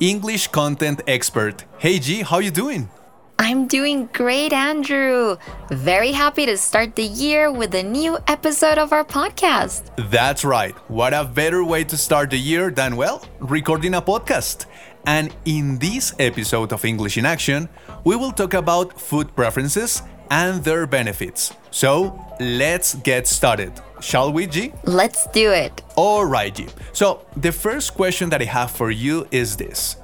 English 0.00 0.48
content 0.48 1.00
expert. 1.06 1.64
Hey 1.78 1.98
G, 1.98 2.22
how 2.22 2.38
you 2.38 2.50
doing? 2.50 2.90
I'm 3.38 3.66
doing 3.66 4.08
great, 4.12 4.52
Andrés. 4.52 5.38
Very 5.70 6.12
happy 6.12 6.46
to 6.46 6.56
start 6.56 6.96
the 6.96 7.04
year 7.04 7.52
with 7.52 7.74
a 7.74 7.82
new 7.82 8.18
episode 8.26 8.78
of 8.78 8.92
our 8.92 9.04
podcast. 9.04 9.82
That's 10.10 10.44
right. 10.44 10.74
What 10.88 11.12
a 11.12 11.24
better 11.24 11.62
way 11.64 11.84
to 11.84 11.96
start 11.96 12.30
the 12.30 12.38
year 12.38 12.70
than, 12.70 12.96
well, 12.96 13.22
recording 13.40 13.94
a 13.94 14.02
podcast. 14.02 14.66
And 15.06 15.34
in 15.44 15.78
this 15.78 16.14
episode 16.18 16.72
of 16.72 16.84
English 16.84 17.16
in 17.16 17.26
Action, 17.26 17.68
we 18.04 18.16
will 18.16 18.32
talk 18.32 18.54
about 18.54 18.98
food 18.98 19.34
preferences 19.36 20.02
and 20.30 20.64
their 20.64 20.86
benefits. 20.86 21.52
So 21.70 22.18
let's 22.40 22.94
get 22.96 23.26
started. 23.26 23.72
Shall 24.00 24.32
we, 24.32 24.46
G? 24.46 24.72
Let's 24.84 25.26
do 25.28 25.52
it. 25.52 25.82
All 25.96 26.24
right, 26.24 26.54
G. 26.54 26.66
So 26.92 27.26
the 27.36 27.52
first 27.52 27.94
question 27.94 28.28
that 28.30 28.42
I 28.42 28.44
have 28.44 28.70
for 28.70 28.90
you 28.90 29.26
is 29.30 29.56
this 29.56 29.96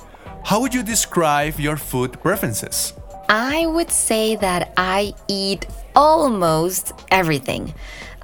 How 0.45 0.61
would 0.61 0.75
you 0.75 0.83
describe 0.83 1.61
your 1.61 1.77
food 1.77 2.21
preferences? 2.23 2.95
I 3.29 3.67
would 3.67 3.91
say 3.91 4.37
that 4.37 4.73
I 4.77 5.15
eat 5.29 5.67
almost 5.95 6.93
everything. 7.11 7.75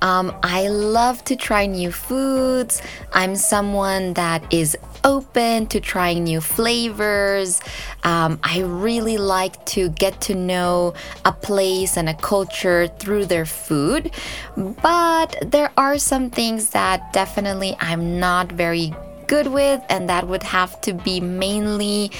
Um, 0.01 0.35
I 0.43 0.69
love 0.69 1.25
to 1.25 1.37
try 1.37 1.67
new 1.67 1.91
foods. 1.91 2.81
I'm 3.13 3.35
someone 3.35 4.15
that 4.15 4.53
is 4.53 4.77
open 5.05 5.67
to 5.69 5.81
trying 5.81 6.25
new 6.25 6.41
flavors. 6.41 7.61
Um, 8.05 8.39
I 8.43 8.61
really 8.61 9.17
like 9.17 9.65
to 9.67 9.89
get 9.91 10.21
to 10.23 10.35
know 10.35 10.95
a 11.25 11.33
place 11.33 11.97
and 11.97 12.09
a 12.09 12.15
culture 12.15 12.89
through 12.89 13.27
their 13.27 13.47
food. 13.47 14.13
But 14.57 15.37
there 15.45 15.73
are 15.77 15.99
some 15.99 16.31
things 16.31 16.71
that 16.71 17.13
definitely 17.13 17.77
I'm 17.81 18.21
not 18.21 18.53
very 18.53 18.93
good 19.29 19.49
with, 19.49 19.83
and 19.89 20.09
that 20.09 20.27
would 20.27 20.43
have 20.43 20.81
to 20.81 20.93
be 20.93 21.21
mainly 21.21 22.11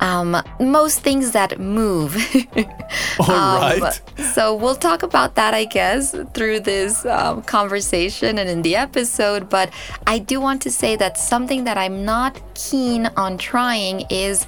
um, 0.00 0.36
most 0.60 1.00
things 1.00 1.32
that 1.32 1.58
move. 1.58 2.14
All 3.18 3.30
um, 3.30 3.80
right. 3.80 4.00
So 4.34 4.54
we'll 4.54 4.76
talk 4.76 5.02
about 5.02 5.34
that, 5.34 5.54
I 5.54 5.64
guess, 5.64 6.14
through 6.34 6.60
this 6.60 7.04
um, 7.06 7.42
conversation 7.42 8.38
and 8.38 8.48
in 8.48 8.62
the 8.62 8.76
episode. 8.76 9.48
But 9.48 9.72
I 10.06 10.18
do 10.18 10.40
want 10.40 10.62
to 10.62 10.70
say 10.70 10.94
that 10.96 11.18
something 11.18 11.64
that 11.64 11.76
I'm 11.76 12.04
not 12.04 12.40
keen 12.54 13.06
on 13.16 13.38
trying 13.38 14.04
is 14.10 14.46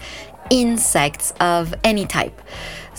insects 0.50 1.32
of 1.40 1.74
any 1.84 2.04
type. 2.04 2.40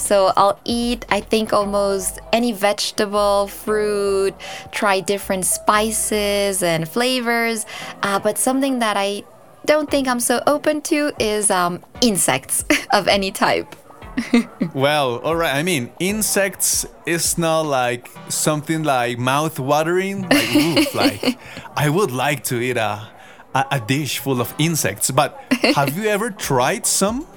So 0.01 0.33
I'll 0.35 0.59
eat, 0.65 1.05
I 1.09 1.21
think, 1.21 1.53
almost 1.53 2.19
any 2.33 2.51
vegetable, 2.51 3.47
fruit, 3.47 4.33
try 4.71 4.99
different 4.99 5.45
spices 5.45 6.63
and 6.63 6.87
flavors. 6.89 7.65
Uh, 8.01 8.19
but 8.19 8.37
something 8.37 8.79
that 8.79 8.97
I 8.97 9.23
don't 9.65 9.89
think 9.89 10.07
I'm 10.07 10.19
so 10.19 10.41
open 10.47 10.81
to 10.83 11.11
is 11.19 11.51
um, 11.51 11.83
insects 12.01 12.65
of 12.93 13.07
any 13.07 13.31
type. 13.31 13.75
well, 14.73 15.19
all 15.19 15.35
right. 15.35 15.55
I 15.55 15.63
mean, 15.63 15.91
insects 15.99 16.85
is 17.05 17.37
not 17.37 17.61
like 17.61 18.09
something 18.29 18.83
like 18.83 19.17
mouth 19.19 19.59
watering. 19.59 20.23
Like, 20.23 20.55
oof, 20.55 20.95
like 21.03 21.39
I 21.75 21.89
would 21.89 22.11
like 22.11 22.43
to 22.45 22.59
eat 22.59 22.77
a, 22.77 23.07
a, 23.55 23.65
a 23.71 23.79
dish 23.79 24.19
full 24.19 24.41
of 24.41 24.53
insects. 24.57 25.11
But 25.11 25.39
have 25.75 25.97
you 25.97 26.09
ever 26.09 26.29
tried 26.31 26.85
some? 26.85 27.27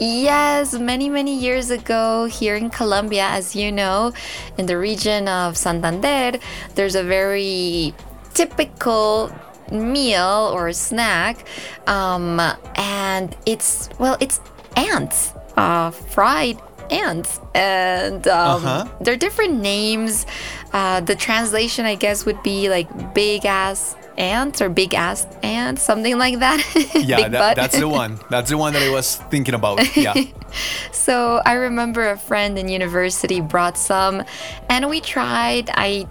Yes, 0.00 0.74
many, 0.74 1.08
many 1.08 1.38
years 1.38 1.70
ago 1.70 2.24
here 2.26 2.56
in 2.56 2.68
Colombia, 2.68 3.28
as 3.30 3.54
you 3.54 3.70
know, 3.70 4.12
in 4.58 4.66
the 4.66 4.76
region 4.76 5.28
of 5.28 5.56
Santander, 5.56 6.38
there's 6.74 6.96
a 6.96 7.04
very 7.04 7.94
typical 8.34 9.30
meal 9.70 10.50
or 10.52 10.72
snack. 10.72 11.46
Um, 11.86 12.40
and 12.74 13.36
it's, 13.46 13.88
well, 13.98 14.16
it's 14.18 14.40
ants, 14.76 15.32
uh, 15.56 15.92
fried 15.92 16.60
ants. 16.90 17.40
And 17.54 18.26
um, 18.26 18.66
uh-huh. 18.66 18.88
they're 19.00 19.16
different 19.16 19.60
names. 19.60 20.26
Uh, 20.72 21.00
the 21.00 21.14
translation, 21.14 21.84
I 21.86 21.94
guess, 21.94 22.26
would 22.26 22.42
be 22.42 22.68
like 22.68 23.14
big 23.14 23.46
ass 23.46 23.94
ants 24.16 24.60
or 24.60 24.68
big 24.68 24.94
ass 24.94 25.26
ants, 25.42 25.82
something 25.82 26.18
like 26.18 26.38
that. 26.38 26.62
yeah, 26.94 27.28
that, 27.28 27.56
that's 27.56 27.78
the 27.78 27.88
one. 27.88 28.18
That's 28.30 28.50
the 28.50 28.58
one 28.58 28.72
that 28.72 28.82
I 28.82 28.90
was 28.90 29.16
thinking 29.16 29.54
about. 29.54 29.96
Yeah. 29.96 30.14
so 30.92 31.40
I 31.44 31.54
remember 31.54 32.10
a 32.10 32.16
friend 32.16 32.58
in 32.58 32.68
university 32.68 33.40
brought 33.40 33.76
some, 33.76 34.22
and 34.68 34.88
we 34.88 35.00
tried. 35.00 35.70
I 35.72 36.08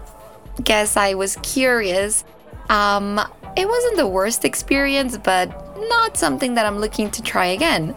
guess 0.63 0.97
I 0.97 1.13
was 1.13 1.37
curious. 1.37 2.23
Um, 2.69 3.19
it 3.55 3.67
wasn't 3.67 3.97
the 3.97 4.07
worst 4.07 4.45
experience, 4.45 5.17
but 5.17 5.49
not 5.89 6.17
something 6.17 6.55
that 6.55 6.65
I'm 6.65 6.79
looking 6.79 7.11
to 7.11 7.21
try 7.21 7.47
again. 7.47 7.95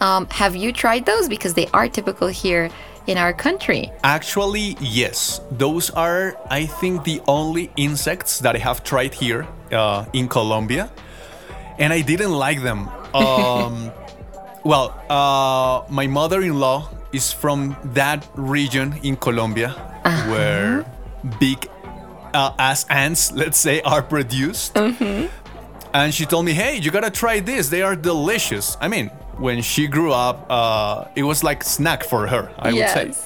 Um, 0.00 0.26
have 0.30 0.56
you 0.56 0.72
tried 0.72 1.06
those? 1.06 1.28
Because 1.28 1.54
they 1.54 1.66
are 1.68 1.88
typical 1.88 2.28
here 2.28 2.70
in 3.06 3.18
our 3.18 3.32
country? 3.32 3.92
Actually, 4.02 4.76
yes. 4.80 5.40
Those 5.50 5.90
are, 5.90 6.36
I 6.50 6.66
think, 6.66 7.04
the 7.04 7.20
only 7.26 7.70
insects 7.76 8.38
that 8.40 8.56
I 8.56 8.58
have 8.58 8.84
tried 8.84 9.14
here 9.14 9.46
uh, 9.72 10.06
in 10.12 10.28
Colombia, 10.28 10.90
and 11.78 11.92
I 11.92 12.00
didn't 12.00 12.32
like 12.32 12.62
them. 12.62 12.88
Um, 13.14 13.92
well, 14.64 14.90
uh, 15.08 15.84
my 15.88 16.08
mother 16.08 16.42
in 16.42 16.58
law 16.58 16.88
is 17.12 17.30
from 17.30 17.76
that 17.94 18.26
region 18.34 18.98
in 19.04 19.14
Colombia 19.16 19.68
uh-huh. 20.04 20.30
where 20.32 20.84
big 21.38 21.68
uh, 22.34 22.52
ass 22.58 22.84
ants, 22.90 23.30
let's 23.32 23.58
say, 23.58 23.80
are 23.82 24.02
produced. 24.02 24.74
Mm-hmm. 24.74 25.26
And 25.94 26.12
she 26.12 26.26
told 26.26 26.44
me, 26.44 26.52
hey, 26.52 26.76
you 26.76 26.90
gotta 26.90 27.10
try 27.10 27.38
this. 27.38 27.68
They 27.68 27.82
are 27.82 27.94
delicious. 27.94 28.76
I 28.80 28.88
mean, 28.88 29.10
when 29.38 29.62
she 29.62 29.86
grew 29.86 30.12
up, 30.12 30.46
uh, 30.50 31.06
it 31.14 31.22
was 31.22 31.42
like 31.42 31.62
snack 31.62 32.04
for 32.04 32.26
her, 32.26 32.52
I 32.58 32.70
yes. 32.70 32.96
would 32.96 33.14
say. 33.14 33.24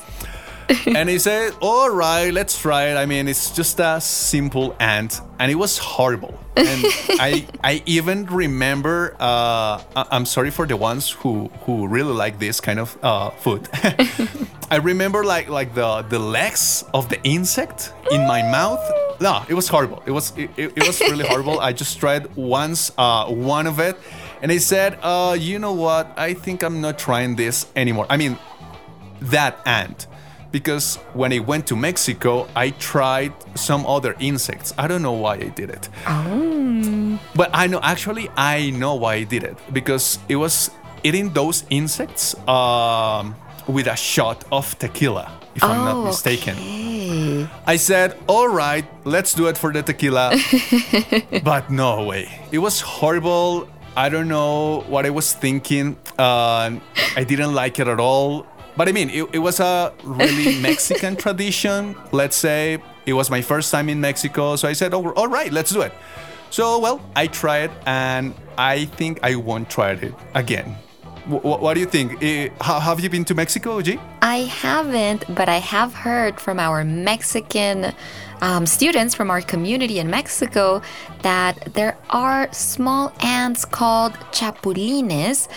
and 0.87 1.09
he 1.09 1.19
said, 1.19 1.55
"All 1.61 1.91
right, 1.91 2.33
let's 2.33 2.61
try 2.61 2.89
it. 2.89 2.97
I 2.97 3.07
mean, 3.07 3.27
it's 3.27 3.51
just 3.51 3.81
a 3.81 4.01
simple 4.01 4.77
ant, 4.79 5.21
and 5.39 5.51
it 5.51 5.55
was 5.55 5.79
horrible. 5.79 6.39
And 6.57 6.85
I, 7.19 7.47
I 7.65 7.83
even 7.87 8.27
remember. 8.27 9.17
Uh, 9.19 9.83
I'm 9.97 10.27
sorry 10.27 10.51
for 10.51 10.67
the 10.67 10.77
ones 10.77 11.11
who 11.11 11.49
who 11.65 11.89
really 11.89 12.13
like 12.13 12.39
this 12.39 12.61
kind 12.61 12.79
of 12.79 12.99
uh, 13.03 13.31
food. 13.31 13.69
I 14.71 14.77
remember 14.77 15.25
like 15.25 15.49
like 15.49 15.75
the 15.75 16.03
the 16.03 16.19
legs 16.19 16.85
of 16.93 17.09
the 17.09 17.23
insect 17.23 17.93
in 18.11 18.27
my 18.27 18.43
mouth. 18.43 18.83
No, 19.21 19.43
it 19.49 19.55
was 19.55 19.69
horrible. 19.69 20.03
It 20.05 20.13
was 20.13 20.33
it, 20.37 20.51
it 20.57 20.87
was 20.87 21.01
really 21.01 21.27
horrible. 21.27 21.61
I 21.61 21.73
just 21.73 21.99
tried 21.99 22.29
once 22.37 22.93
uh, 22.99 23.27
one 23.33 23.67
of 23.67 23.81
it 23.81 23.97
and 24.43 24.50
he 24.50 24.59
said, 24.59 24.99
uh, 25.03 25.37
you 25.38 25.59
know 25.59 25.72
what? 25.72 26.12
I 26.16 26.34
think 26.34 26.62
I'm 26.62 26.81
not 26.81 26.99
trying 26.99 27.37
this 27.37 27.66
anymore. 27.75 28.06
I 28.09 28.16
mean, 28.16 28.38
that 29.21 29.59
ant. 29.66 30.06
Because 30.50 30.97
when 31.12 31.32
I 31.32 31.41
went 31.41 31.66
to 31.66 31.76
Mexico, 31.76 32.48
I 32.56 32.71
tried 32.71 33.34
some 33.54 33.84
other 33.84 34.16
insects. 34.19 34.72
I 34.78 34.88
don't 34.88 35.03
know 35.03 35.12
why 35.12 35.34
I 35.34 35.48
did 35.48 35.69
it. 35.69 35.88
Oh. 36.06 37.21
But 37.34 37.50
I 37.53 37.66
know, 37.66 37.81
actually, 37.82 38.31
I 38.34 38.71
know 38.71 38.94
why 38.94 39.15
I 39.15 39.25
did 39.25 39.44
it. 39.44 39.59
Because 39.72 40.19
it 40.28 40.36
was 40.36 40.71
eating 41.03 41.33
those 41.34 41.65
insects 41.68 42.34
um, 42.48 43.34
with 43.66 43.89
a 43.89 43.97
shot 43.97 44.45
of 44.51 44.78
tequila, 44.78 45.30
if 45.54 45.63
oh, 45.63 45.68
I'm 45.68 45.84
not 45.84 46.04
mistaken. 46.07 46.57
Okay. 46.57 47.48
I 47.66 47.77
said, 47.77 48.16
all 48.27 48.48
right, 48.48 48.86
let's 49.04 49.34
do 49.34 49.48
it 49.48 49.59
for 49.59 49.72
the 49.72 49.83
tequila. 49.83 50.36
but 51.45 51.71
no 51.71 52.04
way. 52.04 52.41
It 52.53 52.59
was 52.59 52.80
horrible. 52.80 53.68
I 53.98 54.09
don't 54.09 54.28
know 54.28 54.84
what 54.86 55.06
I 55.06 55.10
was 55.10 55.33
thinking. 55.33 55.97
Uh, 56.16 56.78
I 57.16 57.24
didn't 57.24 57.53
like 57.53 57.80
it 57.80 57.89
at 57.89 57.98
all. 57.98 58.47
But 58.77 58.89
I 58.89 58.92
mean, 58.92 59.10
it, 59.10 59.28
it 59.33 59.41
was 59.41 59.59
a 59.59 59.92
really 60.04 60.60
Mexican 60.68 61.16
tradition. 61.16 61.97
Let's 62.12 62.36
say 62.36 62.78
it 63.06 63.15
was 63.15 63.28
my 63.28 63.42
first 63.42 63.72
time 63.72 63.89
in 63.89 64.00
Mexico. 64.00 64.54
So 64.54 64.68
I 64.68 64.74
said, 64.74 64.95
oh, 64.95 65.10
all 65.15 65.27
right, 65.27 65.50
let's 65.50 65.72
do 65.72 65.80
it. 65.80 65.92
So, 66.50 66.78
well, 66.78 67.00
I 67.16 67.27
tried 67.27 67.72
and 67.86 68.34
I 68.56 68.84
think 68.84 69.18
I 69.24 69.34
won't 69.34 69.68
try 69.68 69.91
it 69.91 70.15
again. 70.33 70.77
W- 71.28 71.59
what 71.59 71.74
do 71.74 71.80
you 71.80 71.86
think? 71.86 72.22
Uh, 72.22 72.78
have 72.78 73.01
you 73.01 73.10
been 73.10 73.24
to 73.24 73.34
Mexico, 73.34 73.83
G? 73.83 73.98
I 74.22 74.42
haven't, 74.47 75.24
but 75.34 75.48
I 75.48 75.59
have 75.59 75.92
heard 75.92 76.39
from 76.39 76.60
our 76.60 76.84
Mexican 76.84 77.92
um, 78.41 78.67
students 78.67 79.15
from 79.15 79.31
our 79.31 79.41
community 79.41 79.99
in 79.99 80.11
Mexico 80.11 80.83
that 81.23 81.75
there 81.75 81.97
are 82.11 82.53
small 82.53 83.13
ants 83.21 83.65
called 83.65 84.13
chapulines, 84.33 85.49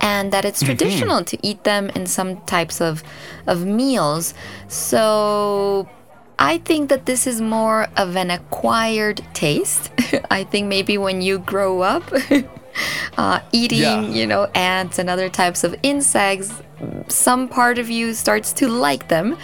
and 0.00 0.32
that 0.32 0.44
it's 0.44 0.62
traditional 0.62 1.24
to 1.24 1.38
eat 1.46 1.64
them 1.64 1.90
in 1.90 2.06
some 2.06 2.40
types 2.42 2.80
of, 2.80 3.02
of 3.46 3.64
meals. 3.64 4.34
So 4.68 5.88
I 6.38 6.58
think 6.58 6.88
that 6.88 7.06
this 7.06 7.26
is 7.26 7.40
more 7.40 7.88
of 7.96 8.16
an 8.16 8.30
acquired 8.30 9.22
taste. 9.34 9.90
I 10.30 10.44
think 10.44 10.68
maybe 10.68 10.96
when 10.96 11.20
you 11.20 11.40
grow 11.40 11.80
up 11.80 12.04
uh, 13.18 13.40
eating, 13.52 13.80
Yeah. 13.80 14.00
you 14.02 14.26
know, 14.26 14.44
ants 14.54 14.98
and 14.98 15.08
other 15.10 15.28
types 15.28 15.64
of 15.64 15.74
insects, 15.82 16.52
some 17.08 17.48
part 17.48 17.78
of 17.78 17.90
you 17.90 18.14
starts 18.14 18.52
to 18.54 18.68
like 18.68 19.08
them. 19.08 19.36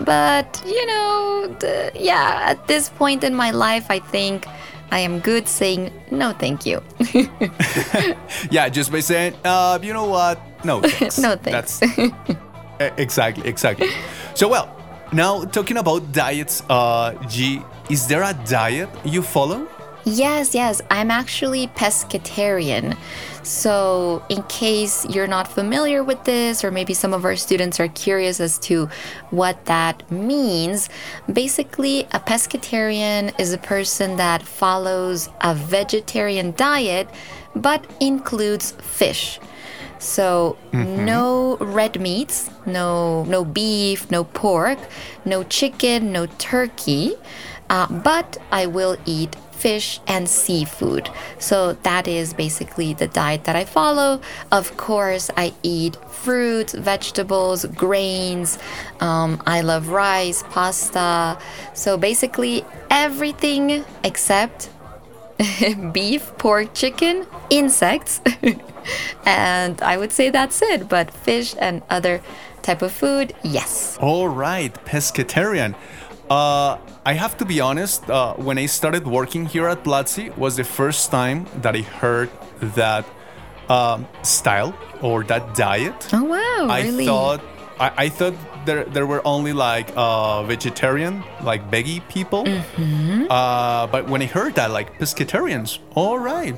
But, 0.00 0.62
you 0.66 0.86
know, 0.86 1.54
the, 1.60 1.92
yeah, 1.94 2.42
at 2.50 2.66
this 2.66 2.88
point 2.88 3.22
in 3.24 3.34
my 3.34 3.50
life, 3.50 3.86
I 3.90 3.98
think 4.00 4.46
I 4.90 4.98
am 5.00 5.20
good 5.20 5.46
saying 5.48 5.92
no, 6.10 6.32
thank 6.32 6.66
you. 6.66 6.82
Yeah, 8.50 8.68
just 8.68 8.90
by 8.90 9.00
saying, 9.00 9.34
uh, 9.44 9.78
you 9.82 9.92
know 9.92 10.06
what? 10.06 10.40
No, 10.64 10.80
thanks. 10.80 11.18
No 11.18 11.36
thanks. 11.36 11.80
That's 11.80 12.92
exactly, 12.98 13.48
exactly. 13.48 13.88
So, 14.34 14.48
well, 14.48 14.74
now 15.12 15.44
talking 15.44 15.76
about 15.76 16.12
diets, 16.12 16.62
uh, 16.68 17.14
G, 17.28 17.62
is 17.88 18.06
there 18.06 18.22
a 18.22 18.34
diet 18.48 18.88
you 19.04 19.22
follow? 19.22 19.66
Yes, 20.04 20.54
yes. 20.54 20.80
I'm 20.90 21.10
actually 21.10 21.68
pescatarian. 21.68 22.96
So, 23.42 24.22
in 24.28 24.42
case 24.44 25.06
you're 25.06 25.26
not 25.26 25.48
familiar 25.48 26.04
with 26.04 26.24
this, 26.24 26.62
or 26.62 26.70
maybe 26.70 26.92
some 26.94 27.14
of 27.14 27.24
our 27.24 27.36
students 27.36 27.80
are 27.80 27.88
curious 27.88 28.38
as 28.38 28.58
to 28.60 28.86
what 29.30 29.64
that 29.64 30.10
means, 30.10 30.88
basically, 31.32 32.02
a 32.12 32.20
pescatarian 32.20 33.38
is 33.40 33.52
a 33.52 33.58
person 33.58 34.16
that 34.16 34.42
follows 34.42 35.30
a 35.40 35.54
vegetarian 35.54 36.52
diet 36.52 37.08
but 37.54 37.84
includes 38.00 38.72
fish. 38.72 39.40
So 39.98 40.56
no 40.72 41.56
red 41.58 42.00
meats, 42.00 42.50
no 42.64 43.24
no 43.24 43.44
beef, 43.44 44.10
no 44.10 44.24
pork, 44.24 44.78
no 45.24 45.42
chicken, 45.44 46.12
no 46.12 46.26
turkey, 46.38 47.16
uh, 47.68 47.86
but 47.86 48.38
I 48.50 48.66
will 48.66 48.96
eat 49.04 49.36
fish 49.60 50.00
and 50.06 50.28
seafood. 50.28 51.10
So 51.38 51.74
that 51.88 52.08
is 52.08 52.32
basically 52.32 52.94
the 52.94 53.06
diet 53.06 53.44
that 53.44 53.56
I 53.56 53.64
follow. 53.64 54.20
Of 54.50 54.76
course, 54.76 55.30
I 55.36 55.52
eat 55.62 55.96
fruits, 56.10 56.72
vegetables, 56.72 57.66
grains. 57.66 58.58
Um, 59.00 59.42
I 59.46 59.60
love 59.60 59.88
rice, 59.88 60.42
pasta. 60.50 61.38
So 61.74 61.98
basically 61.98 62.64
everything 62.90 63.84
except 64.02 64.70
beef, 65.92 66.32
pork, 66.38 66.74
chicken, 66.74 67.26
insects. 67.50 68.20
and 69.26 69.80
I 69.82 69.96
would 69.98 70.12
say 70.12 70.30
that's 70.30 70.62
it, 70.62 70.88
but 70.88 71.10
fish 71.10 71.54
and 71.58 71.82
other 71.90 72.22
type 72.62 72.82
of 72.82 72.92
food, 72.92 73.34
yes. 73.42 73.98
All 74.00 74.28
right, 74.28 74.72
pescatarian. 74.84 75.74
Uh, 76.30 76.78
I 77.04 77.14
have 77.14 77.36
to 77.38 77.44
be 77.44 77.60
honest. 77.60 78.08
Uh, 78.08 78.34
when 78.34 78.56
I 78.56 78.66
started 78.66 79.06
working 79.06 79.46
here 79.46 79.66
at 79.68 79.82
Platzi, 79.82 80.34
was 80.36 80.56
the 80.56 80.64
first 80.64 81.10
time 81.10 81.46
that 81.60 81.74
I 81.74 81.82
heard 81.82 82.30
that 82.60 83.04
um, 83.68 84.06
style 84.22 84.72
or 85.02 85.24
that 85.24 85.54
diet. 85.56 86.08
Oh 86.12 86.24
wow, 86.24 86.68
I 86.70 86.82
really? 86.82 87.06
thought 87.06 87.40
I, 87.80 87.92
I 88.04 88.08
thought 88.08 88.34
there 88.64 88.84
there 88.84 89.06
were 89.06 89.26
only 89.26 89.52
like 89.52 89.90
uh, 89.96 90.44
vegetarian, 90.44 91.24
like 91.42 91.68
veggie 91.70 92.06
people. 92.08 92.44
Mm-hmm. 92.44 93.26
Uh, 93.28 93.88
but 93.88 94.08
when 94.08 94.22
I 94.22 94.26
heard 94.26 94.54
that, 94.54 94.70
like 94.70 94.98
pescatarians, 94.98 95.78
all 95.94 96.18
right, 96.18 96.54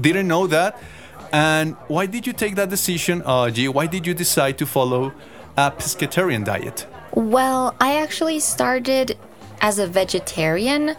didn't 0.00 0.26
know 0.26 0.48
that. 0.48 0.80
And 1.32 1.76
why 1.88 2.06
did 2.06 2.26
you 2.26 2.32
take 2.32 2.56
that 2.56 2.68
decision, 2.68 3.22
uh, 3.24 3.50
G? 3.50 3.68
Why 3.68 3.86
did 3.86 4.06
you 4.06 4.14
decide 4.14 4.58
to 4.58 4.66
follow 4.66 5.12
a 5.56 5.70
pescatarian 5.70 6.44
diet? 6.44 6.86
Well, 7.14 7.74
I 7.78 8.00
actually 8.00 8.40
started 8.40 9.18
as 9.60 9.78
a 9.78 9.86
vegetarian. 9.86 10.96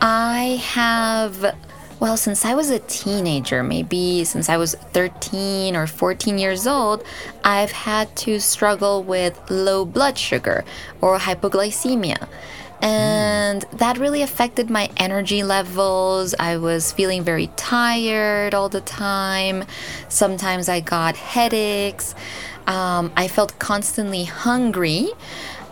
I 0.00 0.58
have, 0.64 1.54
well, 2.00 2.16
since 2.16 2.46
I 2.46 2.54
was 2.54 2.70
a 2.70 2.78
teenager, 2.78 3.62
maybe 3.62 4.24
since 4.24 4.48
I 4.48 4.56
was 4.56 4.74
13 4.74 5.76
or 5.76 5.86
14 5.86 6.38
years 6.38 6.66
old, 6.66 7.04
I've 7.44 7.72
had 7.72 8.14
to 8.16 8.40
struggle 8.40 9.02
with 9.02 9.38
low 9.50 9.84
blood 9.84 10.16
sugar 10.16 10.64
or 11.02 11.18
hypoglycemia. 11.18 12.26
And 12.82 13.60
that 13.72 13.98
really 13.98 14.22
affected 14.22 14.70
my 14.70 14.88
energy 14.96 15.42
levels. 15.42 16.34
I 16.40 16.56
was 16.56 16.92
feeling 16.92 17.22
very 17.22 17.48
tired 17.56 18.54
all 18.54 18.70
the 18.70 18.80
time. 18.80 19.64
Sometimes 20.08 20.70
I 20.70 20.80
got 20.80 21.16
headaches. 21.16 22.14
Um, 22.66 23.12
I 23.16 23.26
felt 23.28 23.58
constantly 23.58 24.24
hungry, 24.24 25.10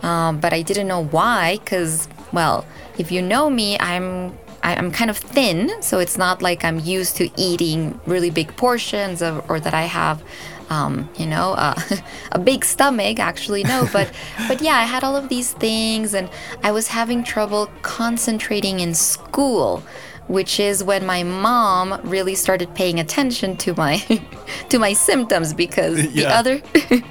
um, 0.01 0.39
but 0.39 0.53
I 0.53 0.61
didn't 0.61 0.87
know 0.87 1.03
why. 1.03 1.57
Because, 1.57 2.07
well, 2.31 2.65
if 2.97 3.11
you 3.11 3.21
know 3.21 3.49
me, 3.49 3.77
I'm 3.79 4.37
I'm 4.61 4.91
kind 4.91 5.09
of 5.09 5.17
thin, 5.17 5.81
so 5.81 5.99
it's 5.99 6.17
not 6.17 6.41
like 6.41 6.65
I'm 6.65 6.79
used 6.79 7.15
to 7.17 7.29
eating 7.37 7.99
really 8.05 8.29
big 8.29 8.55
portions 8.57 9.21
of, 9.21 9.49
or 9.49 9.59
that 9.59 9.73
I 9.73 9.83
have, 9.83 10.21
um, 10.69 11.09
you 11.17 11.25
know, 11.25 11.53
uh, 11.53 11.79
a 12.31 12.39
big 12.39 12.65
stomach. 12.65 13.19
Actually, 13.19 13.63
no, 13.63 13.87
but 13.93 14.11
but 14.47 14.61
yeah, 14.61 14.75
I 14.75 14.83
had 14.83 15.03
all 15.03 15.15
of 15.15 15.29
these 15.29 15.53
things, 15.53 16.13
and 16.13 16.29
I 16.63 16.71
was 16.71 16.89
having 16.89 17.23
trouble 17.23 17.69
concentrating 17.81 18.79
in 18.79 18.93
school 18.93 19.83
which 20.29 20.59
is 20.59 20.83
when 20.83 21.05
my 21.05 21.23
mom 21.23 21.99
really 22.03 22.35
started 22.35 22.73
paying 22.75 22.99
attention 22.99 23.57
to 23.57 23.73
my 23.73 23.97
to 24.69 24.79
my 24.79 24.93
symptoms 24.93 25.53
because 25.53 25.97
the 26.13 26.25
other 26.25 26.61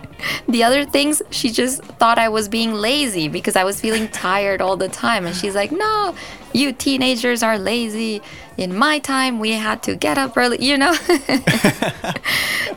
the 0.49 0.63
other 0.63 0.85
things 0.85 1.21
she 1.31 1.51
just 1.51 1.83
thought 1.83 2.19
I 2.19 2.29
was 2.29 2.49
being 2.49 2.73
lazy 2.73 3.29
because 3.29 3.57
I 3.57 3.65
was 3.65 3.81
feeling 3.81 4.09
tired 4.09 4.61
all 4.61 4.77
the 4.77 4.89
time. 4.89 5.27
And 5.27 5.35
she's 5.35 5.55
like 5.55 5.73
no 5.73 6.15
you 6.55 6.73
teenagers 6.73 7.43
are 7.43 7.59
lazy 7.59 8.23
in 8.59 8.77
my 8.77 8.99
time 8.99 9.39
we 9.39 9.53
had 9.53 9.83
to 9.83 9.95
get 9.95 10.19
up 10.19 10.37
early 10.37 10.63
you 10.63 10.77
know 10.77 10.95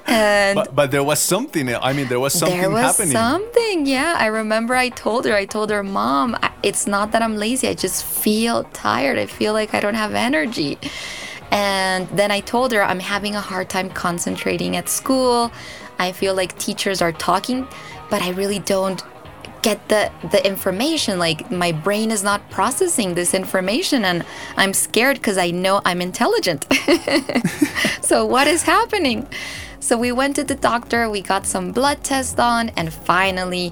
and 0.07 0.55
But, 0.55 0.75
but 0.75 0.91
there 0.91 1.03
was 1.03 1.19
something. 1.19 1.73
I 1.73 1.93
mean, 1.93 2.07
there 2.07 2.19
was 2.19 2.33
something 2.33 2.59
there 2.59 2.69
was 2.69 2.81
happening. 2.81 3.11
something, 3.11 3.85
yeah. 3.85 4.15
I 4.17 4.27
remember 4.27 4.75
I 4.75 4.89
told 4.89 5.25
her, 5.25 5.33
I 5.33 5.45
told 5.45 5.69
her, 5.69 5.83
Mom, 5.83 6.37
it's 6.63 6.87
not 6.87 7.11
that 7.11 7.21
I'm 7.21 7.37
lazy. 7.37 7.67
I 7.67 7.73
just 7.73 8.03
feel 8.03 8.63
tired. 8.65 9.17
I 9.17 9.25
feel 9.25 9.53
like 9.53 9.73
I 9.73 9.79
don't 9.79 9.95
have 9.95 10.13
energy. 10.13 10.77
And 11.51 12.07
then 12.09 12.31
I 12.31 12.39
told 12.39 12.71
her 12.71 12.81
I'm 12.81 12.99
having 12.99 13.35
a 13.35 13.41
hard 13.41 13.69
time 13.69 13.89
concentrating 13.89 14.75
at 14.75 14.89
school. 14.89 15.51
I 15.99 16.11
feel 16.11 16.33
like 16.33 16.57
teachers 16.57 17.01
are 17.01 17.11
talking, 17.11 17.67
but 18.09 18.21
I 18.21 18.31
really 18.31 18.59
don't 18.59 19.03
get 19.61 19.89
the 19.89 20.11
the 20.31 20.45
information 20.45 21.19
like 21.19 21.51
my 21.51 21.71
brain 21.71 22.11
is 22.11 22.23
not 22.23 22.49
processing 22.49 23.13
this 23.13 23.33
information 23.33 24.03
and 24.03 24.25
i'm 24.57 24.73
scared 24.73 25.17
because 25.17 25.37
i 25.37 25.51
know 25.51 25.81
i'm 25.85 26.01
intelligent. 26.01 26.65
So 28.11 28.25
what 28.25 28.45
is 28.45 28.63
happening? 28.63 29.25
So 29.79 29.97
we 29.97 30.11
went 30.11 30.35
to 30.35 30.43
the 30.43 30.55
doctor 30.55 31.09
we 31.09 31.21
got 31.21 31.45
some 31.45 31.71
blood 31.71 32.03
tests 32.03 32.37
on 32.37 32.67
and 32.75 32.91
finally 32.91 33.71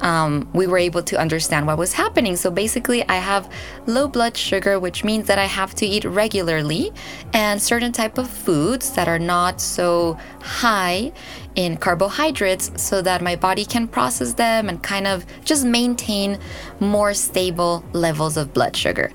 um, 0.00 0.48
we 0.52 0.66
were 0.66 0.78
able 0.78 1.02
to 1.02 1.18
understand 1.18 1.66
what 1.66 1.78
was 1.78 1.92
happening. 1.92 2.36
So 2.36 2.50
basically 2.50 3.00
i 3.08 3.16
have 3.16 3.50
low 3.86 4.06
blood 4.06 4.36
sugar 4.36 4.78
which 4.78 5.02
means 5.04 5.26
that 5.26 5.38
i 5.38 5.44
have 5.44 5.74
to 5.74 5.86
eat 5.86 6.04
regularly 6.04 6.92
and 7.32 7.60
certain 7.60 7.92
type 7.92 8.18
of 8.18 8.28
foods 8.28 8.92
that 8.96 9.08
are 9.08 9.18
not 9.18 9.60
so 9.60 10.18
high 10.40 11.12
in 11.54 11.76
carbohydrates 11.76 12.70
so 12.76 13.02
that 13.02 13.22
my 13.22 13.34
body 13.34 13.64
can 13.64 13.88
process 13.88 14.34
them 14.34 14.68
and 14.68 14.82
kind 14.82 15.06
of 15.06 15.24
just 15.44 15.64
maintain 15.64 16.38
more 16.80 17.12
stable 17.14 17.84
levels 17.92 18.36
of 18.36 18.52
blood 18.52 18.76
sugar. 18.76 19.10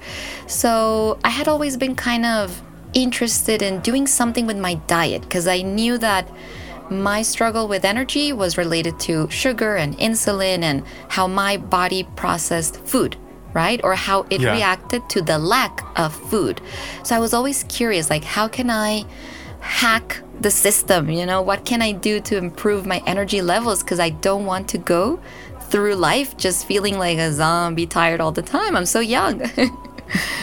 So 0.48 1.20
i 1.24 1.30
had 1.30 1.48
always 1.48 1.77
been 1.77 1.96
kind 1.96 2.25
of 2.25 2.62
interested 2.94 3.62
in 3.62 3.80
doing 3.82 4.08
something 4.08 4.48
with 4.48 4.58
my 4.58 4.75
diet 4.88 5.22
because 5.22 5.48
I 5.48 5.62
knew 5.62 5.98
that 5.98 6.25
my 6.89 7.22
struggle 7.22 7.68
with 7.68 7.84
energy 7.86 8.32
was 8.34 8.58
related 8.58 9.00
to 9.01 9.30
sugar 9.30 9.75
and 9.75 9.98
insulin 9.98 10.62
and 10.63 10.84
how 11.10 11.27
my 11.27 11.58
body 11.58 12.08
processed 12.15 12.77
food, 12.86 13.15
right? 13.54 13.80
Or 13.84 13.96
how 13.96 14.25
it 14.30 14.42
Yeah. 14.42 14.51
reacted 14.54 15.01
to 15.10 15.22
the 15.22 15.38
lack 15.38 15.82
of 15.96 16.13
food. 16.13 16.62
So 17.04 17.15
I 17.15 17.20
was 17.20 17.34
always 17.34 17.63
curious 17.63 18.10
like, 18.10 18.24
how 18.24 18.48
can 18.48 18.70
I 18.70 19.06
hack 19.62 20.22
the 20.39 20.51
system? 20.51 21.10
You 21.10 21.25
know, 21.25 21.42
what 21.42 21.65
can 21.65 21.82
I 21.82 21.92
do 21.92 22.20
to 22.22 22.38
improve 22.38 22.86
my 22.86 23.01
energy 23.08 23.42
levels? 23.42 23.82
Because 23.82 24.00
I 24.00 24.10
don't 24.10 24.46
want 24.46 24.68
to 24.70 24.77
go 24.77 25.20
through 25.70 25.96
life 25.96 26.38
just 26.38 26.68
feeling 26.68 27.00
like 27.00 27.18
a 27.18 27.32
zombie 27.34 27.88
tired 27.88 28.22
all 28.22 28.32
the 28.32 28.44
time. 28.44 28.75
I'm 28.75 28.86
so 28.86 29.00
young. 29.00 29.42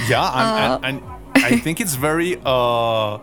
Yeah, 0.09 0.21
Uh, 0.21 0.81
and, 0.83 0.97
and, 0.97 1.03
and 1.37 1.45
I 1.45 1.57
think 1.61 1.81
it's 1.81 1.95
very, 1.95 2.37
uh, 2.45 3.19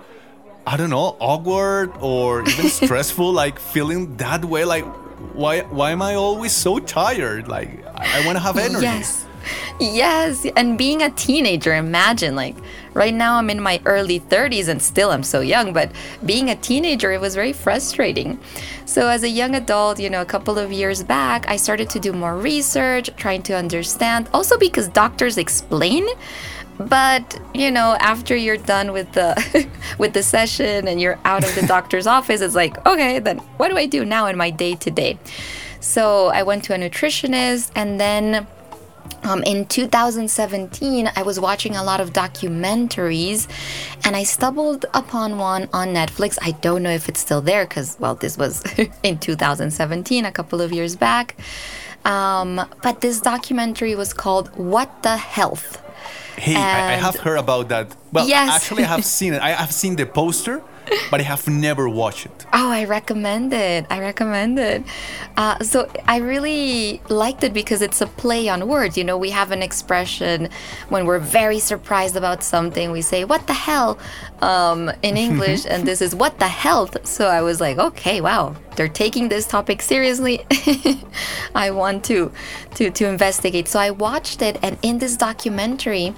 I 0.70 0.78
don't 0.78 0.92
know, 0.92 1.18
awkward 1.20 1.94
or 2.00 2.48
even 2.48 2.70
stressful, 2.82 3.34
like 3.34 3.58
feeling 3.58 4.18
that 4.18 4.46
way. 4.46 4.66
Like, 4.66 4.86
why, 5.34 5.62
why 5.62 5.90
am 5.90 6.04
I 6.04 6.14
always 6.14 6.52
so 6.52 6.78
tired? 6.78 7.48
Like, 7.48 7.84
I, 7.88 8.22
I 8.22 8.26
want 8.28 8.38
to 8.38 8.44
have 8.44 8.56
energy. 8.56 8.84
Yes. 8.84 9.26
Yes. 9.80 10.46
And 10.56 10.78
being 10.78 11.02
a 11.02 11.10
teenager, 11.10 11.74
imagine 11.74 12.36
like 12.36 12.56
Right 12.94 13.14
now, 13.14 13.38
I'm 13.38 13.50
in 13.50 13.62
my 13.62 13.80
early 13.86 14.20
30s 14.20 14.68
and 14.68 14.82
still 14.82 15.12
I'm 15.12 15.22
so 15.22 15.42
young, 15.42 15.74
but 15.74 15.92
being 16.26 16.50
a 16.50 16.56
teenager, 16.56 17.12
it 17.12 17.22
was 17.22 17.36
very 17.36 17.54
frustrating. 17.54 18.40
So, 18.86 19.08
as 19.08 19.22
a 19.22 19.30
young 19.30 19.54
adult, 19.54 20.00
you 20.00 20.10
know, 20.10 20.22
a 20.22 20.26
couple 20.26 20.58
of 20.58 20.72
years 20.72 21.04
back, 21.04 21.48
I 21.48 21.56
started 21.56 21.90
to 21.92 22.00
do 22.00 22.14
more 22.14 22.36
research, 22.36 23.12
trying 23.16 23.44
to 23.44 23.54
understand, 23.54 24.28
also 24.34 24.58
because 24.58 24.88
doctors 24.88 25.38
explain 25.38 26.08
but 26.80 27.40
you 27.54 27.70
know 27.70 27.98
after 28.00 28.36
you're 28.36 28.58
done 28.58 28.94
with 28.94 29.12
the 29.12 29.68
with 29.98 30.14
the 30.14 30.24
session 30.24 30.88
and 30.88 31.02
you're 31.02 31.20
out 31.26 31.44
of 31.44 31.54
the 31.56 31.66
doctor's 31.68 32.08
office 32.18 32.42
it's 32.42 32.56
like 32.56 32.86
okay 32.86 33.20
then 33.20 33.38
what 33.58 33.70
do 33.70 33.78
i 33.78 33.86
do 33.86 34.06
now 34.06 34.26
in 34.28 34.38
my 34.38 34.50
day 34.50 34.76
to 34.76 34.90
day 34.90 35.20
so 35.82 36.28
i 36.28 36.42
went 36.42 36.64
to 36.64 36.74
a 36.74 36.78
nutritionist 36.78 37.72
and 37.76 38.00
then 38.00 38.48
um, 39.24 39.44
in 39.44 39.66
2017, 39.66 41.12
I 41.16 41.24
was 41.24 41.40
watching 41.40 41.76
a 41.76 41.84
lot 41.84 42.00
of 42.00 42.14
documentaries 42.14 43.48
and 44.06 44.16
I 44.16 44.24
stumbled 44.24 44.86
upon 44.94 45.38
one 45.38 45.68
on 45.74 45.90
Netflix. 45.90 46.38
I 46.42 46.52
don't 46.52 46.84
know 46.84 46.90
if 46.92 47.10
it's 47.10 47.20
still 47.20 47.42
there 47.42 47.66
because, 47.66 47.98
well, 48.00 48.16
this 48.16 48.38
was 48.38 48.64
in 49.04 49.18
2017, 49.18 50.26
a 50.26 50.32
couple 50.32 50.62
of 50.62 50.72
years 50.72 50.96
back. 50.96 51.36
Um, 52.06 52.66
but 52.82 53.02
this 53.02 53.20
documentary 53.20 53.96
was 53.96 54.14
called 54.14 54.56
What 54.56 55.04
the 55.04 55.18
Health. 55.18 55.84
Hey, 56.40 56.56
I, 56.56 56.94
I, 56.94 56.96
have 56.96 57.18
heard 57.18 57.38
about 57.38 57.70
that. 57.70 57.96
Well, 58.12 58.28
yes. 58.28 58.50
actually, 58.56 58.84
I 58.84 58.88
have 58.88 59.06
seen 59.20 59.34
it. 59.34 59.42
I 59.42 59.52
have 59.52 59.74
seen 59.74 59.96
the 59.96 60.06
poster, 60.06 60.62
but 61.12 61.20
I 61.20 61.24
have 61.24 61.48
never 61.48 61.88
watched 61.88 62.26
it. 62.26 62.46
Oh, 62.54 62.72
I 62.72 62.86
recommend 62.86 63.54
it. 63.54 63.86
I 63.90 64.00
recommend 64.00 64.60
it. 64.60 64.84
Uh, 65.38 65.60
so 65.60 65.90
I 66.08 66.18
really 66.18 67.02
liked 67.10 67.44
it 67.44 67.54
because 67.54 67.82
it's 67.82 68.02
a 68.02 68.08
play 68.08 68.50
on 68.50 68.68
words. 68.68 68.98
You 68.98 69.04
know, 69.04 69.18
we 69.18 69.30
have 69.30 69.52
an 69.52 69.62
expression 69.62 70.50
when 70.90 71.06
we're 71.06 71.20
very 71.20 71.60
surprised 71.60 72.16
about 72.16 72.44
something. 72.44 72.92
We 72.92 73.02
say, 73.02 73.26
"What 73.26 73.48
the 73.48 73.54
hell?" 73.54 73.98
Um, 74.42 74.92
in 75.02 75.18
English, 75.28 75.66
and 75.66 75.88
this 75.88 76.02
is 76.02 76.16
"What 76.16 76.40
the 76.40 76.48
health." 76.48 77.08
So 77.08 77.28
I 77.28 77.42
was 77.42 77.62
like, 77.62 77.78
"Okay, 77.78 78.22
wow, 78.22 78.56
they're 78.76 78.88
taking 78.88 79.30
this 79.30 79.46
topic 79.46 79.82
seriously." 79.82 80.46
I 81.56 81.72
want 81.72 82.04
to 82.06 82.32
to 82.76 82.92
to 82.92 83.08
investigate. 83.08 83.68
So 83.68 83.80
I 83.80 83.92
watched 83.92 84.42
it, 84.42 84.58
and 84.62 84.78
in 84.82 85.00
this 85.00 85.16
documentary. 85.16 86.14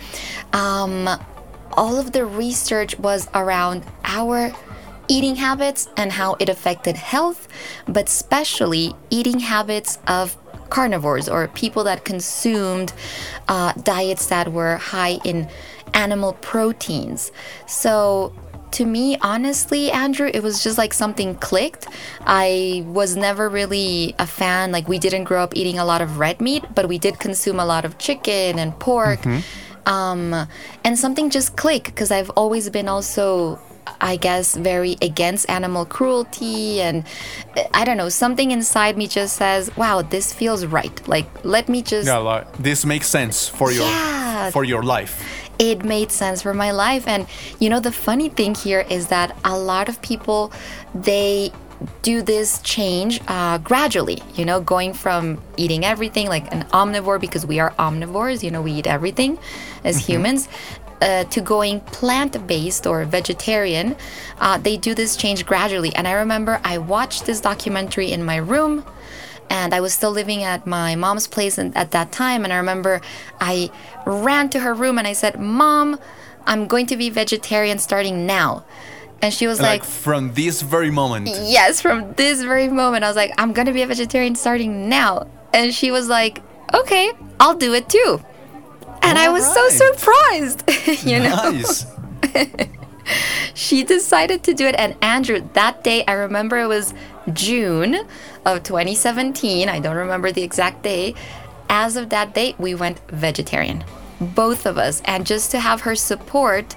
Um, 0.53 1.09
all 1.73 1.97
of 1.99 2.11
the 2.11 2.25
research 2.25 2.97
was 2.99 3.27
around 3.33 3.83
our 4.03 4.51
eating 5.07 5.35
habits 5.35 5.89
and 5.97 6.11
how 6.11 6.35
it 6.39 6.49
affected 6.49 6.95
health, 6.95 7.47
but 7.87 8.07
especially 8.07 8.95
eating 9.09 9.39
habits 9.39 9.99
of 10.07 10.37
carnivores 10.69 11.27
or 11.27 11.47
people 11.49 11.83
that 11.83 12.05
consumed 12.05 12.93
uh, 13.47 13.73
diets 13.83 14.27
that 14.27 14.51
were 14.51 14.77
high 14.77 15.19
in 15.25 15.49
animal 15.93 16.33
proteins. 16.41 17.31
So, 17.67 18.33
to 18.71 18.85
me, 18.85 19.17
honestly, 19.17 19.89
Andrés, 19.89 20.31
it 20.33 20.41
was 20.41 20.63
just 20.63 20.77
like 20.77 20.93
something 20.93 21.35
clicked. 21.35 21.87
I 22.21 22.85
was 22.87 23.17
never 23.17 23.49
really 23.49 24.15
a 24.17 24.25
fan. 24.25 24.71
Like, 24.71 24.87
we 24.87 24.97
didn't 24.97 25.25
grow 25.25 25.43
up 25.43 25.57
eating 25.57 25.77
a 25.77 25.83
lot 25.83 26.01
of 26.01 26.19
red 26.19 26.39
meat, 26.39 26.63
but 26.73 26.87
we 26.87 26.97
did 26.97 27.19
consume 27.19 27.59
a 27.59 27.65
lot 27.65 27.83
of 27.83 27.97
chicken 27.97 28.57
and 28.57 28.79
pork. 28.79 29.19
Mm-hmm. 29.19 29.39
Um, 29.85 30.47
and 30.83 30.97
something 30.97 31.29
just 31.29 31.55
clicked 31.55 31.88
because 31.88 32.11
I've 32.11 32.29
always 32.31 32.69
been 32.69 32.88
also 32.88 33.59
I 34.00 34.15
guess, 34.15 34.55
very 34.55 34.97
against 35.01 35.50
animal 35.50 35.85
cruelty. 35.85 36.81
And 36.81 37.03
I 37.73 37.83
don't 37.83 37.97
know, 37.97 38.09
something 38.09 38.51
inside 38.51 38.97
me 38.97 39.07
just 39.07 39.35
says, 39.35 39.75
wow, 39.75 40.01
this 40.01 40.33
feels 40.33 40.65
right. 40.65 41.07
Like, 41.07 41.27
let 41.43 41.67
me 41.69 41.81
just. 41.81 42.07
Yeah, 42.07 42.17
like, 42.17 42.51
this 42.57 42.85
makes 42.85 43.07
sense 43.07 43.47
for 43.47 43.71
your, 43.71 43.85
yeah. 43.85 44.51
for 44.51 44.63
your 44.63 44.83
life. 44.83 45.50
It 45.59 45.83
made 45.83 46.11
sense 46.11 46.41
for 46.41 46.53
my 46.53 46.71
life. 46.71 47.07
And, 47.07 47.27
you 47.59 47.69
know, 47.69 47.79
the 47.79 47.91
funny 47.91 48.29
thing 48.29 48.55
here 48.55 48.85
is 48.89 49.07
that 49.07 49.35
a 49.43 49.57
lot 49.57 49.89
of 49.89 50.01
people, 50.01 50.51
they 50.95 51.51
do 52.01 52.21
this 52.21 52.61
change 52.61 53.21
uh, 53.27 53.57
gradually, 53.59 54.21
you 54.35 54.45
know, 54.45 54.61
going 54.61 54.93
from 54.93 55.41
eating 55.57 55.85
everything 55.85 56.27
like 56.27 56.51
an 56.53 56.63
omnivore 56.65 57.19
because 57.19 57.45
we 57.45 57.59
are 57.59 57.71
omnivores, 57.71 58.43
you 58.43 58.51
know, 58.51 58.61
we 58.61 58.73
eat 58.73 58.88
everything 58.88 59.38
as 59.83 59.97
mm-hmm. 59.97 60.11
humans. 60.11 60.50
Uh, 61.01 61.23
to 61.25 61.41
going 61.41 61.79
plant 61.79 62.45
based 62.45 62.85
or 62.85 63.03
vegetarian, 63.05 63.95
uh, 64.39 64.59
they 64.59 64.77
do 64.77 64.93
this 64.93 65.15
change 65.15 65.47
gradually. 65.47 65.91
And 65.95 66.07
I 66.07 66.11
remember 66.11 66.61
I 66.63 66.77
watched 66.77 67.25
this 67.25 67.41
documentary 67.41 68.11
in 68.11 68.23
my 68.23 68.35
room 68.35 68.85
and 69.50 69.73
I 69.73 69.81
was 69.81 69.93
still 69.93 70.11
living 70.11 70.43
at 70.43 70.67
my 70.67 70.95
mom's 70.95 71.27
place 71.27 71.57
at 71.57 71.91
that 71.91 72.11
time. 72.11 72.43
And 72.43 72.53
I 72.53 72.57
remember 72.57 73.01
I 73.39 73.71
ran 74.05 74.50
to 74.51 74.59
her 74.59 74.75
room 74.75 75.00
and 75.00 75.07
I 75.07 75.13
said, 75.13 75.39
Mom, 75.39 76.00
I'm 76.45 76.67
going 76.67 76.85
to 76.88 76.95
be 76.95 77.09
vegetarian 77.09 77.77
starting 77.77 78.25
now. 78.25 78.63
And 79.21 79.33
she 79.33 79.45
was 79.47 79.59
like, 79.61 79.81
like, 79.81 79.89
from 79.89 80.33
this 80.33 80.61
very 80.61 80.89
moment. 80.89 81.27
Yes, 81.27 81.81
from 81.81 82.13
this 82.13 82.41
very 82.41 82.67
moment. 82.69 83.03
I 83.03 83.07
was 83.07 83.15
like, 83.15 83.33
I'm 83.37 83.53
gonna 83.53 83.73
be 83.73 83.83
a 83.83 83.87
vegetarian 83.87 84.35
starting 84.35 84.89
now. 84.89 85.27
And 85.53 85.73
she 85.73 85.91
was 85.91 86.07
like, 86.07 86.41
okay, 86.73 87.11
I'll 87.39 87.55
do 87.55 87.73
it 87.73 87.87
too. 87.89 88.21
And 89.03 89.17
All 89.17 89.25
I 89.25 89.29
was 89.29 89.43
right. 89.45 89.71
so 89.71 89.91
surprised, 89.91 91.05
you 91.05 91.19
nice. 91.19 91.85
know. 91.85 92.45
she 93.53 93.83
decided 93.83 94.43
to 94.43 94.53
do 94.53 94.65
it. 94.67 94.75
And 94.77 94.99
Andrés, 95.01 95.51
that 95.53 95.83
day, 95.83 96.03
I 96.07 96.13
remember 96.13 96.59
it 96.59 96.67
was 96.67 96.93
June 97.33 97.95
of 98.45 98.63
2017. 98.63 99.69
I 99.69 99.79
don't 99.79 99.95
remember 99.95 100.31
the 100.31 100.43
exact 100.43 100.83
day. 100.83 101.15
As 101.69 101.95
of 101.95 102.09
that 102.09 102.33
day, 102.33 102.55
we 102.57 102.75
went 102.75 102.99
vegetarian, 103.09 103.83
both 104.19 104.65
of 104.65 104.77
us. 104.77 105.01
And 105.05 105.25
just 105.25 105.51
to 105.51 105.59
have 105.59 105.81
her 105.81 105.95
support, 105.95 106.75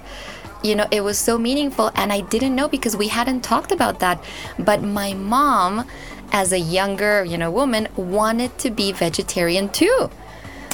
you 0.65 0.75
know, 0.75 0.87
it 0.91 1.01
was 1.01 1.17
so 1.17 1.37
meaningful. 1.37 1.91
And 1.95 2.11
I 2.11 2.21
didn't 2.21 2.55
know 2.55 2.67
because 2.67 2.97
we 2.97 3.07
hadn't 3.07 3.41
talked 3.41 3.71
about 3.71 3.99
that. 3.99 4.23
But 4.57 4.81
my 4.81 5.13
mom, 5.13 5.87
as 6.31 6.51
a 6.51 6.59
younger, 6.59 7.23
you 7.23 7.37
know, 7.37 7.51
woman, 7.51 7.87
wanted 7.95 8.57
to 8.59 8.71
be 8.71 8.91
vegetarian 8.91 9.69
too. 9.69 10.09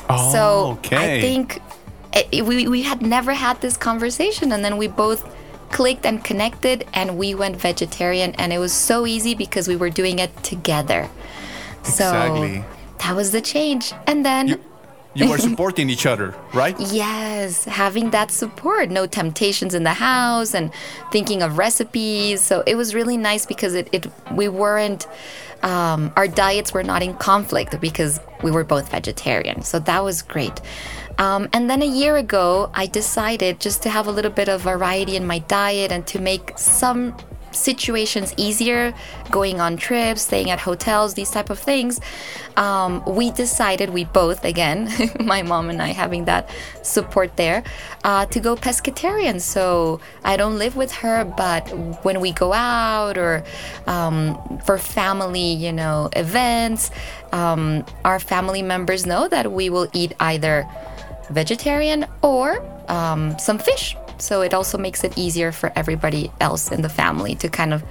Oh, 0.10 0.32
so 0.32 0.72
okay. 0.78 1.18
I 1.18 1.22
think 1.22 1.62
it, 2.14 2.46
we, 2.46 2.68
we 2.68 2.82
had 2.84 3.02
never 3.02 3.34
had 3.34 3.60
this 3.62 3.78
conversation. 3.78 4.52
And 4.52 4.64
then 4.64 4.78
we 4.78 4.88
both 4.88 5.36
clicked 5.70 6.06
and 6.06 6.24
connected 6.24 6.86
and 6.94 7.18
we 7.18 7.36
went 7.36 7.58
vegetarian. 7.58 8.34
And 8.36 8.52
it 8.54 8.60
was 8.60 8.74
so 8.74 9.06
easy 9.06 9.36
because 9.36 9.68
we 9.68 9.76
were 9.76 9.90
doing 9.90 10.20
it 10.20 10.32
together. 10.44 11.10
Exactly. 11.80 12.60
So 12.60 12.66
that 13.00 13.16
was 13.16 13.32
the 13.32 13.42
change. 13.42 13.94
And 14.08 14.26
then. 14.26 14.48
You- 14.48 14.64
you 15.14 15.32
are 15.32 15.38
supporting 15.38 15.90
each 15.90 16.06
other, 16.06 16.34
right? 16.54 16.76
Yes, 16.80 17.66
having 17.66 18.12
that 18.12 18.32
support, 18.32 18.90
no 18.90 19.06
temptations 19.06 19.74
in 19.74 19.84
the 19.84 19.94
house 19.94 20.54
and 20.54 20.72
thinking 21.12 21.42
of 21.42 21.58
recipes. 21.58 22.42
So 22.42 22.64
it 22.66 22.76
was 22.76 22.96
really 22.96 23.18
nice 23.18 23.46
because 23.46 23.74
it, 23.74 23.90
it 23.92 24.08
we 24.32 24.48
weren't 24.48 25.08
um, 25.64 26.12
our 26.16 26.28
diets 26.28 26.74
were 26.74 26.84
not 26.84 27.04
in 27.04 27.14
conflict 27.16 27.80
because 27.80 28.20
we 28.42 28.52
were 28.52 28.64
both 28.64 28.90
vegetarian. 28.90 29.62
So 29.62 29.80
that 29.80 30.04
was 30.04 30.22
great. 30.22 30.60
Um, 31.18 31.50
and 31.54 31.70
then 31.70 31.82
a 31.82 31.86
year 31.86 32.18
ago, 32.18 32.72
I 32.74 32.88
decided 32.88 33.60
just 33.60 33.84
to 33.84 33.90
have 33.90 34.08
a 34.08 34.12
little 34.12 34.32
bit 34.32 34.50
of 34.50 34.62
variety 34.62 35.16
in 35.16 35.28
my 35.28 35.40
diet 35.40 35.92
and 35.92 36.08
to 36.08 36.20
make 36.20 36.58
some 36.58 37.16
situations 37.52 38.34
easier 38.38 38.94
going 39.30 39.60
on 39.60 39.78
trips 39.78 40.22
staying 40.24 40.50
at 40.50 40.60
hotels 40.60 41.14
these 41.14 41.30
type 41.30 41.50
of 41.50 41.60
things 41.60 42.00
um, 42.58 43.04
we 43.06 43.32
decided 43.32 43.90
we 43.90 44.04
both 44.06 44.44
again 44.46 44.90
my 45.20 45.42
mom 45.42 45.70
and 45.70 45.82
i 45.82 45.88
having 45.88 46.26
that 46.26 46.50
support 46.82 47.36
there 47.38 47.64
uh, 48.04 48.26
to 48.26 48.40
go 48.40 48.56
pescatarian. 48.56 49.40
So 49.40 50.00
i 50.24 50.38
don't 50.38 50.58
live 50.58 50.76
with 50.76 50.92
her 50.92 51.24
but 51.26 51.68
when 52.04 52.20
we 52.20 52.32
go 52.32 52.54
out 52.54 53.18
or 53.18 53.44
um, 53.88 54.60
for 54.66 54.78
family 54.78 55.54
you 55.54 55.72
know 55.72 56.10
events 56.16 56.92
um, 57.32 57.86
our 58.06 58.20
family 58.20 58.62
members 58.62 59.06
know 59.06 59.28
that 59.28 59.52
we 59.52 59.70
will 59.70 59.88
eat 59.94 60.14
either 60.20 60.68
vegetarian 61.30 62.06
or 62.22 62.62
um, 62.90 63.38
some 63.40 63.58
fish 63.58 63.96
so 64.22 64.42
it 64.42 64.54
also 64.54 64.78
makes 64.78 65.04
it 65.04 65.18
easier 65.18 65.52
for 65.52 65.72
everybody 65.76 66.32
else 66.40 66.72
in 66.72 66.82
the 66.82 66.90
family 66.90 67.36
to 67.36 67.50
kind 67.50 67.74
of, 67.74 67.84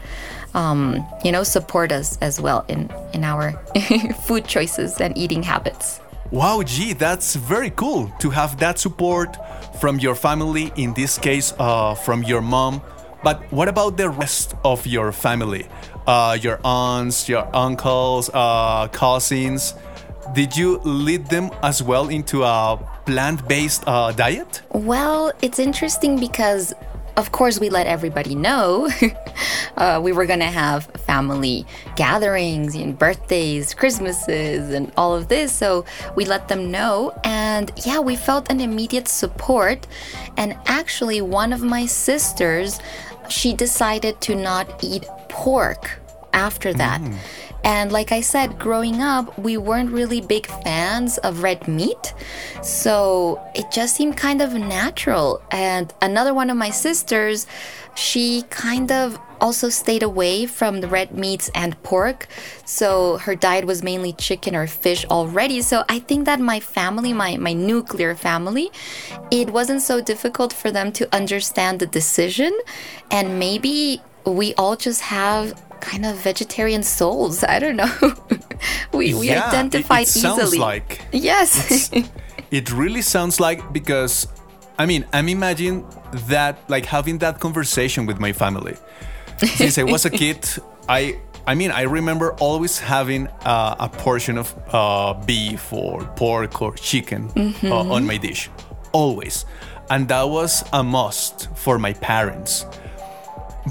um, 0.54 1.04
you 1.24 1.32
know, 1.32 1.42
support 1.42 1.92
us 1.92 2.16
as 2.18 2.40
well 2.40 2.64
in, 2.68 2.90
in 3.12 3.24
our 3.24 3.52
food 4.26 4.46
choices 4.46 5.00
and 5.00 5.16
eating 5.18 5.42
habits. 5.42 6.00
Wow, 6.30 6.62
G, 6.62 6.92
that's 6.92 7.34
very 7.34 7.70
cool 7.70 8.12
to 8.20 8.30
have 8.30 8.58
that 8.60 8.78
support 8.78 9.36
from 9.80 9.98
your 9.98 10.14
family, 10.14 10.72
in 10.76 10.94
this 10.94 11.18
case, 11.18 11.52
uh, 11.58 11.94
from 11.94 12.22
your 12.22 12.40
mom. 12.40 12.80
But 13.24 13.42
what 13.50 13.68
about 13.68 13.96
the 13.96 14.08
rest 14.08 14.54
of 14.64 14.86
your 14.86 15.10
family? 15.10 15.66
Uh, 16.06 16.38
your 16.40 16.60
aunts, 16.64 17.28
your 17.28 17.48
uncles, 17.54 18.30
uh, 18.32 18.88
cousins? 18.88 19.74
Did 20.32 20.56
you 20.56 20.78
lead 20.84 21.26
them 21.26 21.50
as 21.62 21.82
well 21.82 22.08
into 22.08 22.44
a 22.44 22.78
plant 23.04 23.46
based 23.48 23.82
uh, 23.86 24.12
diet? 24.12 24.62
Well, 24.70 25.32
it's 25.42 25.58
interesting 25.58 26.20
because, 26.20 26.72
of 27.16 27.32
course, 27.32 27.58
we 27.58 27.68
let 27.68 27.88
everybody 27.88 28.36
know 28.36 28.88
uh, 29.76 30.00
we 30.00 30.12
were 30.12 30.26
going 30.26 30.38
to 30.40 30.46
have 30.62 30.84
family 31.06 31.66
gatherings, 31.96 32.76
and 32.76 32.96
birthdays, 32.96 33.74
Christmases, 33.74 34.70
and 34.70 34.92
all 34.96 35.16
of 35.16 35.26
this. 35.26 35.52
So 35.52 35.84
we 36.14 36.24
let 36.24 36.46
them 36.46 36.70
know. 36.70 37.12
And 37.24 37.72
yeah, 37.84 37.98
we 37.98 38.14
felt 38.14 38.50
an 38.52 38.60
immediate 38.60 39.08
support. 39.08 39.88
And 40.36 40.56
actually, 40.66 41.20
one 41.20 41.52
of 41.52 41.62
my 41.62 41.86
sisters, 41.86 42.78
she 43.28 43.52
decided 43.52 44.20
to 44.22 44.36
not 44.36 44.84
eat 44.84 45.04
pork 45.28 45.98
after 46.32 46.72
that. 46.74 47.00
Mm. 47.00 47.16
And 47.64 47.92
like 47.92 48.12
I 48.12 48.20
said, 48.20 48.58
growing 48.58 49.00
up, 49.00 49.38
we 49.38 49.56
weren't 49.56 49.90
really 49.90 50.20
big 50.20 50.46
fans 50.46 51.18
of 51.18 51.42
red 51.42 51.68
meat. 51.68 52.14
So 52.62 53.40
it 53.54 53.70
just 53.70 53.96
seemed 53.96 54.16
kind 54.16 54.40
of 54.40 54.54
natural. 54.54 55.42
And 55.50 55.92
another 56.00 56.32
one 56.34 56.50
of 56.50 56.56
my 56.56 56.70
sisters, 56.70 57.46
she 57.94 58.42
kind 58.50 58.90
of 58.90 59.18
also 59.40 59.68
stayed 59.68 60.02
away 60.02 60.46
from 60.46 60.80
the 60.80 60.88
red 60.88 61.12
meats 61.12 61.50
and 61.54 61.80
pork. 61.82 62.26
So 62.64 63.18
her 63.18 63.34
diet 63.34 63.64
was 63.64 63.82
mainly 63.82 64.12
chicken 64.12 64.54
or 64.54 64.66
fish 64.66 65.04
already. 65.06 65.62
So 65.62 65.84
I 65.88 65.98
think 65.98 66.26
that 66.26 66.40
my 66.40 66.60
family, 66.60 67.12
my, 67.12 67.36
my 67.36 67.52
nuclear 67.52 68.14
family, 68.14 68.70
it 69.30 69.50
wasn't 69.50 69.82
so 69.82 70.00
difficult 70.00 70.52
for 70.52 70.70
them 70.70 70.92
to 70.92 71.14
understand 71.14 71.80
the 71.80 71.86
decision. 71.86 72.58
And 73.10 73.38
maybe 73.38 74.02
we 74.24 74.54
all 74.54 74.76
just 74.76 75.02
have 75.02 75.60
kind 75.80 76.06
of 76.06 76.16
vegetarian 76.16 76.82
souls. 76.82 77.44
I 77.44 77.58
don't 77.58 77.76
know. 77.76 77.92
we 78.92 79.14
we 79.14 79.28
yeah, 79.28 79.48
identified 79.48 80.02
it, 80.02 80.16
it 80.16 80.20
sounds 80.20 80.42
easily. 80.42 80.58
Like 80.58 81.00
yes. 81.12 81.90
it 82.50 82.72
really 82.72 83.02
sounds 83.02 83.40
like 83.40 83.72
because 83.72 84.28
I 84.78 84.86
mean 84.86 85.04
I'm 85.12 85.28
imagining 85.28 85.86
that 86.28 86.58
like 86.68 86.86
having 86.86 87.18
that 87.18 87.40
conversation 87.40 88.06
with 88.06 88.20
my 88.20 88.32
family. 88.32 88.76
Since 89.38 89.78
I 89.78 89.84
was 89.84 90.04
a 90.04 90.10
kid, 90.22 90.46
I 90.88 91.18
I 91.46 91.54
mean 91.54 91.70
I 91.70 91.82
remember 91.82 92.34
always 92.34 92.78
having 92.78 93.28
uh, 93.44 93.76
a 93.78 93.88
portion 93.88 94.38
of 94.38 94.54
uh, 94.72 95.14
beef 95.14 95.72
or 95.72 96.04
pork 96.16 96.60
or 96.62 96.74
chicken 96.74 97.28
mm-hmm. 97.30 97.72
uh, 97.72 97.94
on 97.94 98.06
my 98.06 98.18
dish, 98.18 98.50
always, 98.92 99.46
and 99.88 100.08
that 100.08 100.28
was 100.28 100.62
a 100.72 100.82
must 100.82 101.48
for 101.56 101.78
my 101.78 101.94
parents. 101.94 102.66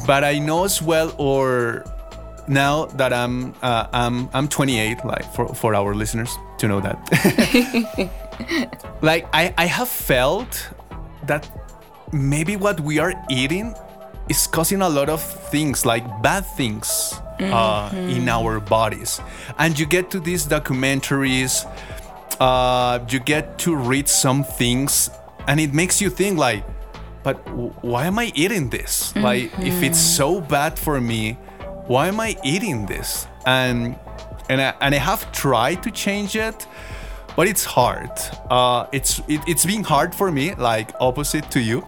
But 0.06 0.24
I 0.24 0.40
know 0.40 0.66
as 0.66 0.82
well, 0.82 1.14
or 1.18 1.86
now 2.50 2.86
that 2.98 3.14
I'm 3.14 3.54
uh, 3.62 3.88
I'm 3.94 4.28
I'm 4.34 4.48
28, 4.48 5.06
like 5.06 5.24
for 5.34 5.48
for 5.54 5.76
our 5.76 5.94
listeners 5.94 6.36
to 6.58 6.68
know 6.68 6.82
that, 6.82 6.98
like 9.02 9.28
I 9.32 9.54
I 9.58 9.66
have 9.66 9.88
felt 9.88 10.70
that 11.28 11.48
maybe 12.12 12.58
what 12.58 12.80
we 12.82 12.98
are 12.98 13.14
eating 13.30 13.76
is 14.28 14.48
causing 14.48 14.82
a 14.82 14.90
lot 14.90 15.10
of 15.10 15.22
things 15.22 15.86
like 15.86 16.04
bad 16.22 16.46
things 16.58 17.14
uh, 17.40 17.90
mm-hmm. 17.90 18.10
in 18.10 18.28
our 18.28 18.60
bodies, 18.60 19.22
and 19.60 19.78
you 19.78 19.86
get 19.86 20.10
to 20.12 20.20
these 20.20 20.48
documentaries, 20.48 21.70
uh, 22.40 23.00
you 23.10 23.20
get 23.20 23.60
to 23.60 23.76
read 23.76 24.10
some 24.10 24.44
things, 24.44 25.12
and 25.48 25.60
it 25.60 25.74
makes 25.74 26.02
you 26.02 26.10
think 26.10 26.40
like, 26.40 26.64
but 27.22 27.38
why 27.84 28.08
am 28.08 28.18
I 28.18 28.32
eating 28.34 28.70
this? 28.72 29.14
Mm-hmm. 29.14 29.22
Like 29.22 29.52
if 29.60 29.84
it's 29.84 30.00
so 30.00 30.42
bad 30.42 30.80
for 30.80 31.00
me 31.00 31.38
why 31.90 32.08
am 32.08 32.20
I 32.20 32.38
eating 32.44 32.86
this? 32.86 33.26
And 33.48 33.98
and 34.48 34.62
I, 34.62 34.74
and 34.80 34.96
I 34.96 35.00
have 35.00 35.32
tried 35.32 35.82
to 35.84 35.92
change 35.92 36.36
it, 36.36 36.68
but 37.36 37.48
it's 37.48 37.66
hard. 37.66 38.12
Uh, 38.50 38.86
it's 38.92 39.20
it, 39.28 39.42
it's 39.48 39.66
been 39.66 39.84
hard 39.84 40.14
for 40.14 40.32
me, 40.32 40.54
like 40.54 40.92
opposite 41.00 41.50
to 41.52 41.60
you, 41.60 41.84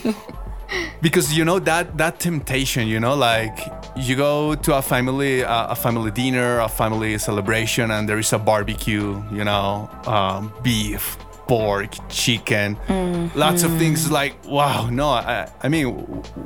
because 1.02 1.36
you 1.36 1.44
know 1.44 1.58
that 1.58 1.98
that 1.98 2.20
temptation, 2.20 2.88
you 2.88 3.00
know, 3.00 3.14
like 3.14 3.58
you 3.96 4.16
go 4.16 4.54
to 4.54 4.76
a 4.76 4.82
family 4.82 5.44
uh, 5.44 5.72
a 5.72 5.76
family 5.76 6.10
dinner, 6.10 6.60
a 6.60 6.68
family 6.68 7.18
celebration, 7.18 7.90
and 7.90 8.08
there 8.08 8.18
is 8.18 8.32
a 8.32 8.38
barbecue, 8.38 9.22
you 9.30 9.44
know, 9.44 9.90
um, 10.06 10.50
beef, 10.62 11.18
pork, 11.52 11.92
chicken, 12.08 12.76
mm-hmm. 12.88 13.38
lots 13.38 13.62
of 13.62 13.70
things. 13.76 14.10
Like, 14.10 14.34
wow, 14.46 14.88
no, 14.88 15.08
I, 15.10 15.50
I 15.62 15.68
mean, 15.68 15.88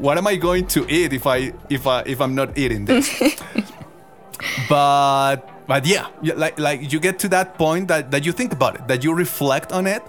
what 0.03 0.19
am 0.19 0.27
I 0.27 0.35
going 0.35 0.67
to 0.75 0.81
eat 0.91 1.13
if 1.13 1.29
I 1.29 1.53
if 1.71 1.87
I 1.87 2.03
if 2.07 2.21
I'm 2.21 2.35
not 2.35 2.59
eating 2.59 2.87
this? 2.87 3.07
but 4.69 5.37
but 5.69 5.87
yeah, 5.87 6.09
like 6.23 6.59
like 6.59 6.93
you 6.93 6.99
get 6.99 7.21
to 7.21 7.29
that 7.29 7.57
point 7.57 7.87
that 7.87 8.11
that 8.11 8.27
you 8.27 8.33
think 8.33 8.53
about 8.53 8.75
it, 8.75 8.89
that 8.89 9.05
you 9.05 9.15
reflect 9.15 9.71
on 9.71 9.87
it. 9.87 10.03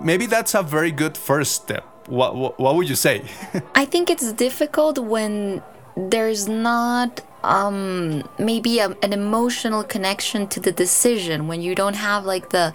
Maybe 0.00 0.26
that's 0.26 0.54
a 0.54 0.62
very 0.62 0.92
good 0.92 1.16
first 1.18 1.52
step. 1.62 1.82
What 2.06 2.36
what, 2.36 2.52
what 2.60 2.76
would 2.76 2.88
you 2.88 2.94
say? 3.08 3.24
I 3.74 3.84
think 3.84 4.08
it's 4.08 4.32
difficult 4.32 4.98
when 4.98 5.62
there's 5.96 6.46
not 6.46 7.22
um, 7.42 8.22
maybe 8.38 8.78
a, 8.78 8.88
an 9.02 9.12
emotional 9.12 9.82
connection 9.82 10.46
to 10.54 10.60
the 10.60 10.72
decision 10.72 11.48
when 11.48 11.60
you 11.60 11.74
don't 11.74 11.96
have 11.96 12.24
like 12.24 12.50
the 12.50 12.72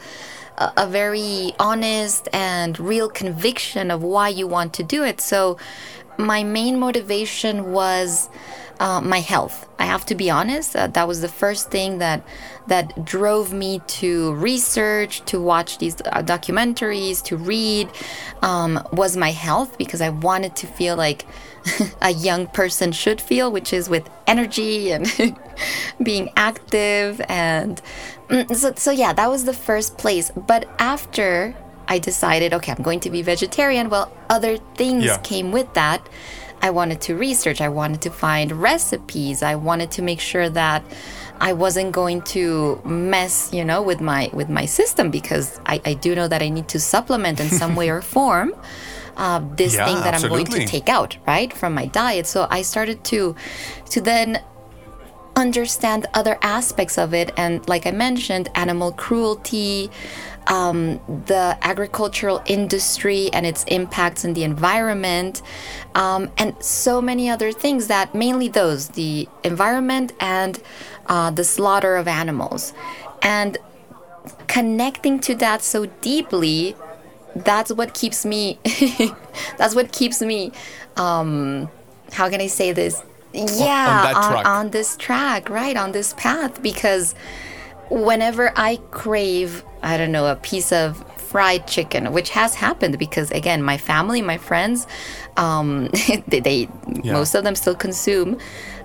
a, 0.59 0.87
very 0.87 1.53
honest 1.59 2.27
and 2.33 2.79
real 2.79 3.09
conviction 3.09 3.91
of 3.91 4.03
why 4.03 4.29
you 4.29 4.47
want 4.47 4.73
to 4.73 4.83
do 4.83 5.03
it. 5.03 5.21
So, 5.21 5.57
my 6.17 6.43
main 6.43 6.77
motivation 6.79 7.71
was 7.71 8.29
uh, 8.79 9.01
my 9.01 9.19
health. 9.19 9.69
I 9.79 9.85
have 9.85 10.05
to 10.07 10.15
be 10.15 10.29
honest. 10.29 10.75
Uh, 10.75 10.87
that 10.87 11.07
was 11.07 11.21
the 11.21 11.29
first 11.29 11.69
thing 11.71 11.99
that 11.99 12.23
that 12.67 13.03
drove 13.03 13.51
me 13.51 13.81
to 13.87 14.33
research, 14.35 15.21
to 15.25 15.41
watch 15.41 15.79
these 15.79 15.99
uh, 16.01 16.21
documentaries, 16.21 17.23
to 17.23 17.37
read. 17.37 17.89
Um, 18.41 18.85
was 18.91 19.17
my 19.17 19.31
health 19.31 19.77
because 19.77 20.01
I 20.01 20.09
wanted 20.09 20.55
to 20.57 20.67
feel 20.67 20.95
like 20.95 21.25
a 22.01 22.11
young 22.11 22.47
person 22.47 22.91
should 22.91 23.19
feel, 23.21 23.51
which 23.51 23.73
is 23.73 23.89
with 23.89 24.09
energy 24.27 24.91
and 24.91 25.07
being 26.03 26.29
active 26.35 27.21
and 27.27 27.81
Mm, 28.29 28.55
so, 28.55 28.73
so 28.75 28.91
yeah, 28.91 29.11
that 29.13 29.29
was 29.29 29.45
the 29.45 29.53
first 29.53 29.97
place. 29.97 30.31
But 30.35 30.69
after 30.77 31.55
I 31.87 31.99
decided, 31.99 32.53
okay, 32.53 32.71
I'm 32.71 32.83
going 32.83 32.99
to 33.01 33.09
be 33.09 33.21
vegetarian, 33.21 33.89
well, 33.89 34.11
other 34.29 34.57
things 34.75 35.05
yeah. 35.05 35.17
came 35.17 35.51
with 35.51 35.73
that. 35.73 36.07
I 36.61 36.71
wanted 36.71 37.01
to 37.01 37.15
research, 37.15 37.61
I 37.61 37.69
wanted 37.69 38.01
to 38.01 38.09
find 38.09 38.51
recipes, 38.51 39.41
I 39.41 39.55
wanted 39.55 39.91
to 39.91 40.01
make 40.01 40.19
sure 40.19 40.49
that 40.49 40.83
I 41.39 41.53
wasn't 41.53 41.93
going 41.93 42.21
to 42.33 42.81
mess, 42.83 43.49
you 43.53 43.63
know, 43.63 43.81
with 43.81 44.01
my 44.01 44.29
with 44.33 44.49
my 44.49 44.65
system 44.65 45.09
because 45.09 45.57
I, 45.65 45.81
I 45.85 45.93
do 45.93 46.15
know 46.15 46.27
that 46.27 46.41
I 46.41 46.49
need 46.49 46.67
to 46.69 46.79
supplement 46.79 47.39
in 47.39 47.49
some 47.49 47.77
way 47.77 47.89
or 47.95 48.01
form. 48.01 48.53
Uh, 49.19 49.41
this 49.57 49.75
yeah, 49.75 49.85
thing 49.85 49.95
that 49.95 50.13
absolutely. 50.13 50.39
I'm 50.39 50.45
going 50.45 50.61
to 50.61 50.67
take 50.67 50.87
out 50.87 51.17
right 51.27 51.51
from 51.51 51.73
my 51.73 51.87
diet. 51.87 52.25
So 52.25 52.47
I 52.49 52.61
started 52.61 53.03
to 53.11 53.35
to 53.91 53.99
then 54.01 54.41
understand 55.35 56.05
other 56.13 56.37
aspects 56.41 56.97
of 56.97 57.13
it. 57.13 57.31
And 57.37 57.67
like 57.67 57.85
I 57.85 57.91
mentioned, 57.91 58.49
animal 58.55 58.91
cruelty, 58.91 59.89
um, 60.47 60.99
the 61.25 61.57
agricultural 61.61 62.41
industry 62.45 63.29
and 63.33 63.45
its 63.45 63.63
impacts 63.65 64.25
in 64.25 64.33
the 64.33 64.43
environment, 64.43 65.41
um, 65.95 66.31
and 66.37 66.55
so 66.63 67.01
many 67.01 67.29
other 67.29 67.51
things 67.51 67.87
that 67.87 68.15
mainly 68.15 68.47
those 68.47 68.89
the 68.89 69.27
environment 69.43 70.13
and 70.19 70.61
uh, 71.07 71.29
the 71.29 71.43
slaughter 71.43 71.95
of 71.95 72.07
animals. 72.07 72.73
And 73.21 73.57
connecting 74.47 75.19
to 75.19 75.35
that 75.35 75.61
so 75.61 75.85
deeply 76.01 76.75
that's 77.35 77.71
what 77.71 77.93
keeps 77.93 78.25
me 78.25 78.59
that's 79.57 79.75
what 79.75 79.91
keeps 79.91 80.21
me 80.21 80.51
um 80.97 81.69
how 82.11 82.29
can 82.29 82.41
i 82.41 82.47
say 82.47 82.71
this 82.71 83.01
yeah 83.33 84.13
on, 84.15 84.35
on, 84.35 84.45
on, 84.45 84.69
this 84.71 84.97
track 84.97 85.49
right 85.49 85.77
on 85.77 85.91
this 85.91 86.13
path 86.17 86.61
because 86.63 87.13
whenever 87.89 88.51
i 88.55 88.77
crave 88.91 89.63
i 89.83 89.97
don't 89.97 90.11
know 90.11 90.27
a 90.27 90.35
piece 90.35 90.71
of 90.71 91.03
fried 91.19 91.67
chicken 91.67 92.11
which 92.11 92.31
has 92.31 92.55
happened 92.55 92.97
because 92.97 93.29
again 93.31 93.61
my 93.61 93.77
family 93.77 94.21
my 94.21 94.37
friends 94.37 94.87
um, 95.37 95.87
they, 96.27 96.39
they 96.39 96.69
yeah. 97.03 97.13
most 97.13 97.35
of 97.35 97.43
them 97.43 97.55
still 97.55 97.75
consume 97.75 98.37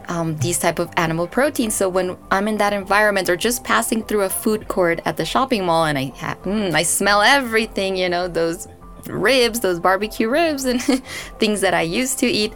um, 0.08 0.36
these 0.38 0.58
type 0.58 0.78
of 0.78 0.90
animal 0.96 1.26
proteins 1.26 1.74
so 1.74 1.88
when 1.88 2.16
i'm 2.30 2.48
in 2.48 2.56
that 2.58 2.72
environment 2.72 3.28
or 3.28 3.36
just 3.36 3.64
passing 3.64 4.02
through 4.02 4.22
a 4.22 4.30
food 4.30 4.68
court 4.68 5.00
at 5.04 5.16
the 5.16 5.24
shopping 5.24 5.64
mall 5.64 5.84
and 5.84 5.98
i 5.98 6.04
have, 6.16 6.40
mm, 6.42 6.74
i 6.74 6.82
smell 6.82 7.22
everything 7.22 7.96
you 7.96 8.08
know 8.08 8.28
those 8.28 8.68
ribs 9.06 9.60
those 9.60 9.78
barbecue 9.78 10.28
ribs 10.28 10.64
and 10.64 10.82
things 11.38 11.60
that 11.60 11.74
i 11.74 11.82
used 11.82 12.18
to 12.18 12.26
eat 12.26 12.52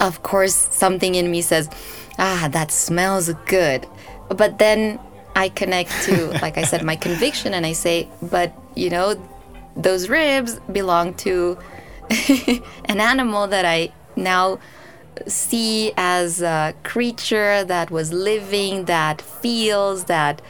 of 0.00 0.22
course, 0.22 0.54
something 0.54 1.14
in 1.14 1.30
me 1.30 1.42
says, 1.42 1.68
ah, 2.18 2.48
that 2.50 2.72
smells 2.72 3.30
good. 3.46 3.86
But 4.28 4.58
then 4.58 4.98
I 5.36 5.50
connect 5.50 5.90
to, 6.04 6.28
like 6.42 6.58
I 6.58 6.62
said, 6.62 6.82
my 6.82 6.96
conviction 6.96 7.54
and 7.54 7.64
I 7.64 7.72
say, 7.72 8.08
but 8.22 8.52
you 8.74 8.90
know, 8.90 9.22
those 9.76 10.08
ribs 10.08 10.58
belong 10.72 11.14
to 11.14 11.58
an 12.86 13.00
animal 13.00 13.46
that 13.46 13.64
I 13.64 13.92
now 14.16 14.58
see 15.26 15.92
as 15.96 16.42
a 16.42 16.74
creature 16.82 17.64
that 17.64 17.90
was 17.90 18.12
living, 18.12 18.86
that 18.86 19.20
feels, 19.20 20.04
that 20.04 20.42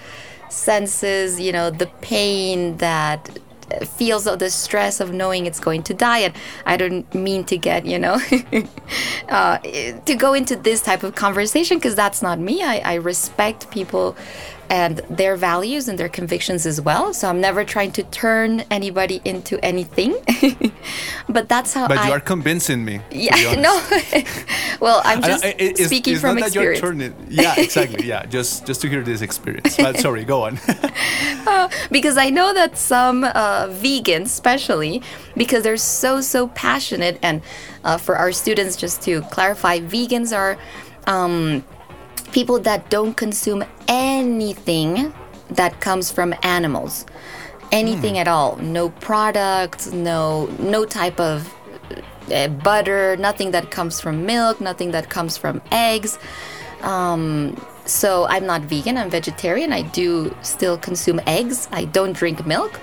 senses, 0.48 1.40
you 1.40 1.52
know, 1.52 1.70
the 1.70 1.86
pain, 2.00 2.76
that 2.78 3.38
feels 3.86 4.24
the 4.24 4.50
stress 4.50 5.00
of 5.00 5.12
knowing 5.12 5.46
it's 5.46 5.60
going 5.60 5.82
to 5.84 5.94
die. 5.94 6.18
And 6.18 6.34
I 6.66 6.76
don't 6.76 7.12
mean 7.14 7.44
to 7.44 7.56
get, 7.56 7.86
you 7.86 7.98
know, 7.98 8.18
uh, 9.28 9.58
to 9.58 10.14
go 10.16 10.34
into 10.34 10.56
this 10.56 10.82
type 10.82 11.02
of 11.02 11.14
conversation 11.14 11.78
because 11.78 11.94
that's 11.94 12.22
not 12.22 12.38
me. 12.38 12.62
I, 12.62 12.78
I 12.78 12.94
respect 12.94 13.70
people 13.70 14.16
and 14.70 14.98
their 15.10 15.34
values 15.36 15.88
and 15.88 15.98
their 15.98 16.08
convictions 16.08 16.64
as 16.64 16.80
well. 16.80 17.12
So 17.12 17.28
I'm 17.28 17.40
never 17.40 17.64
trying 17.64 17.90
to 17.92 18.04
turn 18.04 18.60
anybody 18.70 19.20
into 19.24 19.62
anything. 19.64 20.14
but 21.28 21.48
that's 21.48 21.74
how 21.74 21.88
But 21.88 21.98
I. 21.98 22.06
you 22.06 22.12
are 22.12 22.20
convincing 22.20 22.84
me. 22.84 23.00
yeah, 23.10 23.54
no. 23.66 23.74
well, 24.80 25.02
I'm 25.04 25.20
just 25.22 25.44
I- 25.44 25.56
it's- 25.58 25.86
speaking 25.88 26.12
it's 26.14 26.22
from 26.22 26.36
not 26.36 26.44
that 26.46 26.54
you're 26.54 26.70
experience. 26.72 27.16
Yeah, 27.28 27.54
exactly. 27.58 28.06
Yeah, 28.06 28.24
just 28.26 28.64
just 28.64 28.80
to 28.82 28.88
hear 28.88 29.02
this 29.02 29.20
experience. 29.22 29.76
But 29.76 29.98
sorry, 29.98 30.24
go 30.24 30.44
on. 30.44 30.60
because 31.90 32.16
I 32.16 32.30
know 32.30 32.54
that 32.54 32.78
some 32.78 33.24
uh, 33.24 33.66
vegans, 33.68 34.26
especially, 34.26 35.02
because 35.36 35.62
they're 35.64 35.76
so 35.76 36.20
so 36.20 36.46
passionate, 36.48 37.18
and 37.22 37.42
uh, 37.84 37.96
for 37.98 38.16
our 38.16 38.30
students, 38.32 38.76
just 38.76 39.02
to 39.02 39.22
clarify, 39.34 39.80
vegans 39.80 40.36
are 40.36 40.56
um, 41.06 41.64
people 42.32 42.58
that 42.60 42.90
don't 42.90 43.14
consume 43.16 43.64
anything 43.88 45.12
that 45.50 45.80
comes 45.80 46.10
from 46.10 46.34
animals, 46.42 47.06
anything 47.72 48.18
at 48.18 48.28
all. 48.28 48.56
No 48.56 48.90
products, 48.90 49.92
no 49.92 50.46
no 50.58 50.84
type 50.84 51.18
of 51.20 51.52
uh, 52.32 52.48
butter, 52.48 53.16
nothing 53.16 53.50
that 53.50 53.70
comes 53.70 54.00
from 54.00 54.26
milk, 54.26 54.60
nothing 54.60 54.92
that 54.92 55.10
comes 55.10 55.36
from 55.36 55.60
eggs. 55.72 56.18
Um, 56.82 57.56
so 57.84 58.26
I'm 58.26 58.46
not 58.46 58.62
vegan. 58.62 58.96
I'm 58.96 59.10
vegetarian. 59.10 59.72
I 59.72 59.82
do 59.82 60.34
still 60.42 60.78
consume 60.78 61.20
eggs. 61.26 61.68
I 61.72 61.84
don't 61.86 62.12
drink 62.12 62.46
milk. 62.46 62.78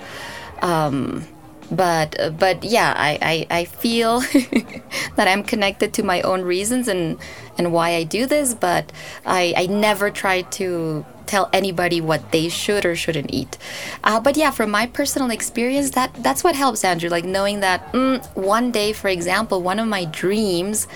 Um, 0.62 1.26
but 1.70 2.16
but 2.38 2.64
yeah, 2.64 2.94
I 2.96 3.46
I, 3.50 3.60
I 3.60 3.64
feel 3.64 4.20
that 5.16 5.28
I'm 5.28 5.42
connected 5.42 5.92
to 5.94 6.02
my 6.02 6.22
own 6.22 6.42
reasons 6.42 6.88
and 6.88 7.18
and 7.56 7.72
why 7.72 7.90
I 7.90 8.04
do 8.04 8.26
this. 8.26 8.54
But 8.54 8.92
I 9.26 9.54
I 9.56 9.66
never 9.66 10.10
try 10.10 10.42
to 10.42 11.04
tell 11.26 11.50
anybody 11.52 12.00
what 12.00 12.32
they 12.32 12.48
should 12.48 12.86
or 12.86 12.96
shouldn't 12.96 13.32
eat. 13.32 13.58
Uh, 14.02 14.18
but 14.18 14.36
yeah, 14.36 14.50
from 14.50 14.70
my 14.70 14.86
personal 14.86 15.30
experience, 15.30 15.90
that 15.90 16.12
that's 16.22 16.42
what 16.42 16.54
helps, 16.54 16.82
Andrés. 16.82 17.10
Like 17.10 17.24
knowing 17.24 17.60
that 17.60 17.92
mm, 17.92 18.24
one 18.36 18.70
day, 18.72 18.92
for 18.92 19.08
example, 19.08 19.62
one 19.62 19.78
of 19.78 19.86
my 19.86 20.04
dreams. 20.06 20.88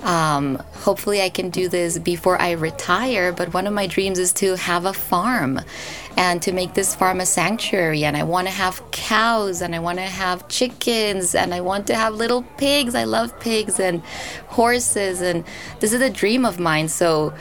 Um, 0.00 0.62
hopefully, 0.86 1.20
I 1.22 1.28
can 1.28 1.50
do 1.50 1.68
this 1.68 1.98
before 1.98 2.40
I 2.40 2.52
retire. 2.52 3.32
But 3.32 3.52
one 3.52 3.66
of 3.66 3.72
my 3.72 3.88
dreams 3.88 4.20
is 4.20 4.32
to 4.34 4.54
have 4.54 4.84
a 4.84 4.92
farm 4.92 5.60
and 6.18 6.42
to 6.42 6.50
make 6.52 6.74
this 6.74 6.96
farm 6.96 7.20
a 7.20 7.26
sanctuary. 7.26 8.04
And 8.04 8.16
I 8.16 8.24
want 8.24 8.48
to 8.48 8.52
have 8.52 8.82
cows 8.90 9.62
and 9.62 9.72
I 9.72 9.78
want 9.78 9.98
to 9.98 10.04
have 10.04 10.48
chickens 10.48 11.32
and 11.36 11.54
I 11.54 11.60
want 11.60 11.86
to 11.86 11.94
have 11.94 12.12
little 12.12 12.42
pigs. 12.56 12.96
I 12.96 13.04
love 13.04 13.38
pigs 13.38 13.78
and 13.78 14.02
horses. 14.48 15.20
And 15.22 15.44
this 15.78 15.92
is 15.92 16.00
a 16.00 16.10
dream 16.10 16.44
of 16.44 16.58
mine. 16.58 16.88
So, 16.88 17.32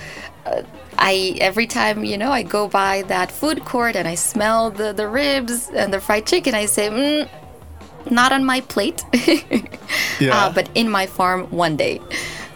uh, 0.46 0.62
I 1.00 1.36
every 1.42 1.68
time 1.68 2.04
you 2.06 2.18
know 2.18 2.32
I 2.32 2.44
go 2.44 2.68
by 2.68 3.04
that 3.04 3.32
food 3.32 3.66
court 3.66 3.96
and 3.96 4.08
I 4.08 4.16
smell 4.16 4.72
the 4.72 4.94
the 4.94 5.08
ribs 5.08 5.70
and 5.70 5.92
the 5.92 6.00
fried 6.00 6.26
chicken, 6.28 6.54
I 6.56 6.66
say, 6.68 6.90
mm, 6.90 7.30
not 8.12 8.32
on 8.32 8.46
my 8.46 8.62
plate, 8.62 9.04
Yeah. 10.20 10.36
uh, 10.38 10.54
but 10.54 10.70
in 10.76 10.90
my 10.90 11.06
farm 11.08 11.46
one 11.52 11.78
day. 11.78 12.00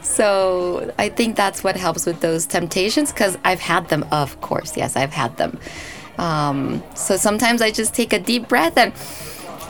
So 0.02 0.92
I 1.00 1.10
think 1.10 1.36
that's 1.36 1.64
what 1.64 1.76
helps 1.76 2.06
with 2.06 2.20
those 2.22 2.46
temptations 2.46 3.12
because 3.12 3.38
I've 3.44 3.60
had 3.60 3.90
them, 3.90 4.06
of 4.12 4.40
course. 4.42 4.76
Yes, 4.78 4.96
I've 4.96 5.14
had 5.14 5.38
them. 5.38 5.58
Um, 6.22 6.84
so 6.96 7.18
sometimes 7.18 7.62
I 7.62 7.72
just 7.72 7.94
take 7.94 8.14
a 8.14 8.20
deep 8.20 8.48
breath 8.48 8.78
and. 8.78 8.94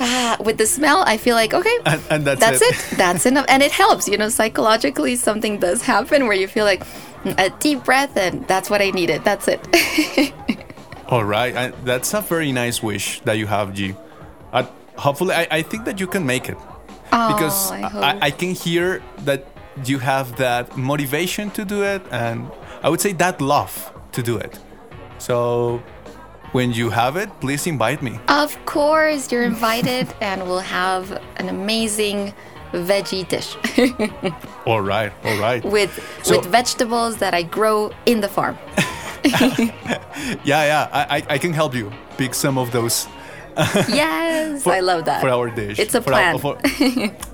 Ah, 0.03 0.35
with 0.39 0.57
the 0.57 0.65
smell, 0.65 1.03
I 1.05 1.17
feel 1.17 1.35
like 1.35 1.53
okay, 1.53 1.77
And- 1.85 2.01
and 2.09 2.25
that's 2.25 2.59
it. 2.61 2.73
it. 2.73 2.97
That's 2.97 3.25
enough, 3.27 3.45
and 3.47 3.61
it 3.61 3.71
helps. 3.71 4.07
You 4.07 4.17
know, 4.17 4.29
psychologically, 4.29 5.15
something 5.15 5.59
does 5.59 5.83
happen 5.83 6.25
where 6.27 6.35
you 6.35 6.47
feel 6.47 6.65
like 6.65 6.81
"Mm, 7.23 7.35
a 7.37 7.49
deep 7.59 7.83
breath, 7.83 8.17
and 8.17 8.47
that's 8.47 8.67
what 8.71 8.81
I 8.81 8.89
needed. 8.89 9.21
That's 9.23 9.47
it. 9.47 9.61
All 11.07 11.23
right, 11.23 11.55
I, 11.55 11.71
that's 11.85 12.15
a 12.15 12.21
very 12.21 12.51
nice 12.51 12.81
wish 12.81 13.19
that 13.25 13.37
you 13.37 13.45
have, 13.45 13.73
G. 13.75 13.93
Uh, 14.51 14.63
hopefully, 14.95 15.35
I, 15.35 15.45
I 15.59 15.61
think 15.61 15.85
that 15.85 15.99
you 15.99 16.07
can 16.07 16.25
make 16.25 16.49
it 16.49 16.57
because 17.11 17.69
I 17.71 17.81
I. 18.09 18.17
I 18.27 18.31
can 18.31 18.55
hear 18.55 19.03
that 19.25 19.45
you 19.85 19.99
have 19.99 20.35
that 20.37 20.77
motivation 20.77 21.51
to 21.51 21.63
do 21.63 21.83
it, 21.83 22.01
and 22.11 22.49
I 22.81 22.89
would 22.89 23.01
say 23.01 23.13
that 23.13 23.39
love 23.39 23.91
to 24.13 24.23
do 24.23 24.37
it. 24.37 24.57
So, 25.19 25.83
when 26.51 26.71
you 26.73 26.89
have 26.89 27.15
it, 27.17 27.29
please 27.39 27.67
invite 27.67 28.01
me. 28.01 28.19
of 28.27 28.57
course, 28.65 29.31
you're 29.31 29.43
invited, 29.43 30.07
and 30.21 30.43
we'll 30.43 30.59
have 30.59 31.11
an 31.37 31.49
amazing 31.49 32.33
veggie 32.73 33.27
dish 33.27 33.55
All 34.65 34.79
right, 34.81 35.11
all 35.25 35.37
right. 35.39 35.61
with 35.65 35.91
So- 36.23 36.37
with 36.37 36.45
vegetables 36.47 37.17
that 37.17 37.33
I 37.33 37.43
grow 37.43 37.91
in 38.05 38.21
the 38.21 38.29
farm. 38.29 38.57
Yeah, 40.43 40.63
yeah, 40.65 40.89
I, 40.91 41.23
I, 41.29 41.37
can 41.37 41.53
help 41.53 41.73
you 41.75 41.91
pick 42.17 42.33
some 42.35 42.57
of 42.57 42.71
those 42.71 43.07
Yes, 43.57 44.65
I 44.67 44.79
love 44.81 45.05
that. 45.05 45.21
for 45.21 45.29
our 45.29 45.49
dish. 45.49 45.79
It's 45.79 45.95
a 45.95 46.01
For 46.01 46.13
our- 46.13 46.37
plan. 46.37 46.39
for- 46.39 46.57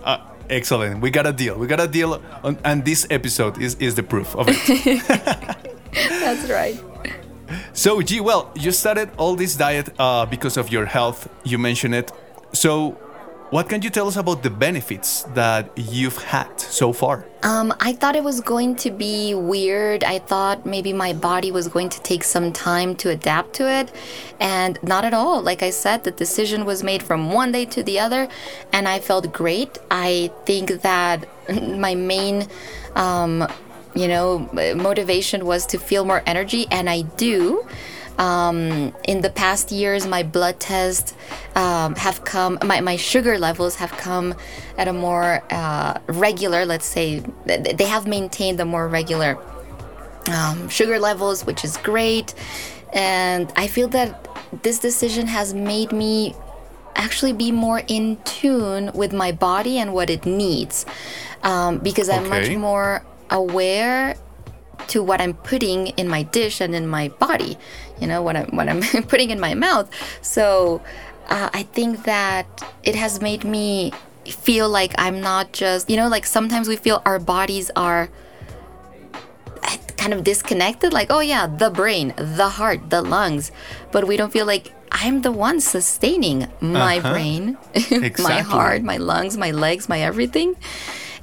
uh, 0.03 0.17
excellent. 0.49 1.01
We 1.01 1.09
got 1.11 1.25
a 1.27 1.33
deal. 1.33 1.57
We 1.57 1.67
got 1.67 1.79
a 1.79 1.87
deal, 1.87 2.21
on, 2.43 2.57
and 2.63 2.83
this 2.85 3.05
episode 3.09 3.61
is, 3.61 3.75
is 3.75 3.95
the 3.95 4.03
proof 4.03 4.35
of 4.35 4.47
it. 4.49 5.03
That's 5.93 6.49
right. 6.49 6.77
So, 7.73 8.01
G, 8.01 8.19
well, 8.19 8.51
you 8.55 8.71
started 8.71 9.09
all 9.17 9.35
this 9.35 9.55
diet 9.55 9.89
uh, 9.99 10.25
because 10.25 10.57
of 10.57 10.71
your 10.71 10.85
health. 10.85 11.29
You 11.43 11.57
mentioned 11.57 11.95
it. 11.95 12.11
So, 12.53 12.97
what 13.49 13.69
can 13.69 13.81
you 13.81 13.89
tell 13.89 14.09
us 14.09 14.17
about 14.17 14.43
the 14.43 14.49
benefits 14.49 15.23
that 15.33 15.71
you've 15.77 16.17
had 16.17 16.59
so 16.59 16.91
far? 16.91 17.25
Um, 17.43 17.73
I 17.79 17.93
thought 17.93 18.17
it 18.17 18.23
was 18.23 18.41
going 18.41 18.75
to 18.77 18.91
be 18.91 19.35
weird. 19.35 20.03
I 20.03 20.19
thought 20.19 20.65
maybe 20.65 20.91
my 20.91 21.13
body 21.13 21.51
was 21.51 21.69
going 21.69 21.87
to 21.89 22.01
take 22.01 22.25
some 22.25 22.51
time 22.51 22.93
to 22.97 23.09
adapt 23.09 23.53
to 23.53 23.71
it, 23.71 23.93
and 24.41 24.77
not 24.83 25.05
at 25.05 25.13
all. 25.13 25.41
Like 25.41 25.63
I 25.63 25.69
said, 25.69 26.03
the 26.03 26.11
decision 26.11 26.65
was 26.65 26.83
made 26.83 27.01
from 27.01 27.31
one 27.31 27.53
day 27.53 27.63
to 27.65 27.81
the 27.83 27.99
other, 27.99 28.27
and 28.73 28.85
I 28.85 28.99
felt 28.99 29.31
great. 29.31 29.77
I 29.89 30.29
think 30.45 30.81
that 30.81 31.25
my 31.77 31.95
main, 31.95 32.47
um, 32.95 33.47
you 33.97 34.07
know, 34.07 34.49
motivation 34.75 35.45
was 35.45 35.65
to 35.67 35.79
feel 35.79 36.05
more 36.05 36.21
energy, 36.25 36.67
and 36.69 36.89
I 36.89 37.01
do. 37.01 37.67
Um, 38.19 38.95
in 39.03 39.21
the 39.21 39.29
past 39.29 39.71
years, 39.71 40.07
my 40.07 40.23
blood 40.23 40.59
tests 40.59 41.13
um, 41.55 41.95
have 41.95 42.23
come, 42.23 42.57
my, 42.63 42.81
my 42.81 42.95
sugar 42.95 43.37
levels 43.37 43.75
have 43.75 43.91
come 43.91 44.35
at 44.77 44.87
a 44.87 44.93
more 44.93 45.43
uh, 45.51 45.99
regular, 46.07 46.65
let's 46.65 46.85
say, 46.85 47.19
they 47.45 47.85
have 47.85 48.07
maintained 48.07 48.59
a 48.59 48.65
more 48.65 48.87
regular 48.87 49.37
um, 50.31 50.67
sugar 50.69 50.99
levels, 50.99 51.45
which 51.45 51.63
is 51.63 51.77
great. 51.77 52.33
And 52.93 53.51
I 53.55 53.67
feel 53.67 53.87
that 53.89 54.27
this 54.63 54.79
decision 54.79 55.27
has 55.27 55.53
made 55.53 55.91
me 55.91 56.35
actually 56.95 57.33
be 57.33 57.51
more 57.51 57.83
in 57.87 58.17
tune 58.23 58.91
with 58.93 59.13
my 59.13 59.31
body 59.31 59.77
and 59.77 59.93
what 59.93 60.09
it 60.09 60.25
needs 60.25 60.85
um, 61.43 61.77
because 61.77 62.09
I'm 62.09 62.27
much 62.29 62.49
more 62.49 63.05
aware 63.29 64.15
to 64.87 65.03
what 65.03 65.19
I'm 65.19 65.33
putting 65.33 65.87
in 65.87 66.07
my 66.07 66.23
dish 66.23 66.61
and 66.61 66.73
in 66.75 66.87
my 66.87 67.09
body, 67.09 67.57
you 67.99 68.07
know, 68.07 68.21
what 68.21 68.35
I'm 68.37 68.47
what 68.55 68.69
I'm 68.69 68.81
putting 69.07 69.29
in 69.31 69.39
my 69.39 69.53
mouth. 69.53 69.89
So 70.21 70.81
uh, 71.29 71.49
I 71.53 71.63
think 71.63 72.03
that 72.03 72.45
it 72.83 72.95
has 72.95 73.21
made 73.21 73.43
me 73.43 73.91
feel 74.25 74.69
like 74.69 74.93
I'm 74.97 75.19
not 75.21 75.51
just, 75.53 75.89
you 75.89 75.97
know, 75.97 76.07
like 76.07 76.25
sometimes 76.25 76.67
we 76.67 76.75
feel 76.75 77.01
our 77.05 77.19
bodies 77.19 77.71
are 77.75 78.09
eh, 79.63 79.77
kind 79.97 80.13
of 80.13 80.23
disconnected, 80.23 80.93
like 80.93 81.07
oh 81.09 81.19
yeah, 81.19 81.47
the 81.47 81.69
brain, 81.69 82.13
the 82.17 82.49
heart, 82.49 82.89
the 82.89 83.01
lungs, 83.01 83.51
but 83.91 84.07
we 84.07 84.17
don't 84.17 84.31
feel 84.31 84.45
like 84.45 84.73
I'm 84.91 85.21
the 85.21 85.31
one 85.31 85.59
sustaining 85.59 86.47
my 86.61 86.97
Uh-huh. 86.99 87.11
brain, 87.11 87.57
my 88.19 88.39
heart, 88.41 88.83
my 88.83 88.97
lungs, 88.97 89.37
my 89.37 89.51
legs, 89.51 89.89
my 89.89 89.99
everything. 90.01 90.55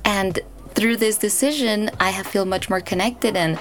And 0.04 0.38
through 0.74 0.96
this 0.96 1.18
decision, 1.18 1.90
I 2.00 2.10
have 2.10 2.26
feel 2.26 2.44
much 2.44 2.68
more 2.68 2.80
connected, 2.80 3.36
and 3.36 3.58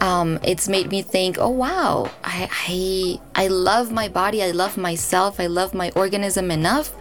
um, 0.00 0.38
it's 0.42 0.68
made 0.68 0.90
me 0.90 1.02
think, 1.02 1.38
oh 1.38 1.50
wow, 1.50 2.10
I, 2.24 2.48
I 2.68 3.44
I 3.44 3.46
love 3.48 3.92
my 3.92 4.08
body, 4.08 4.42
I 4.42 4.50
love 4.50 4.76
myself, 4.76 5.40
I 5.40 5.46
love 5.46 5.74
my 5.74 5.90
organism 5.96 6.50
enough 6.50 6.94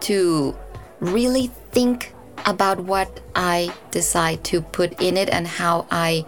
to 0.00 0.56
really 1.00 1.48
think 1.70 2.14
about 2.46 2.80
what 2.80 3.20
I 3.34 3.72
decide 3.90 4.42
to 4.44 4.60
put 4.60 5.00
in 5.00 5.16
it 5.16 5.28
and 5.28 5.46
how 5.46 5.86
I 5.90 6.24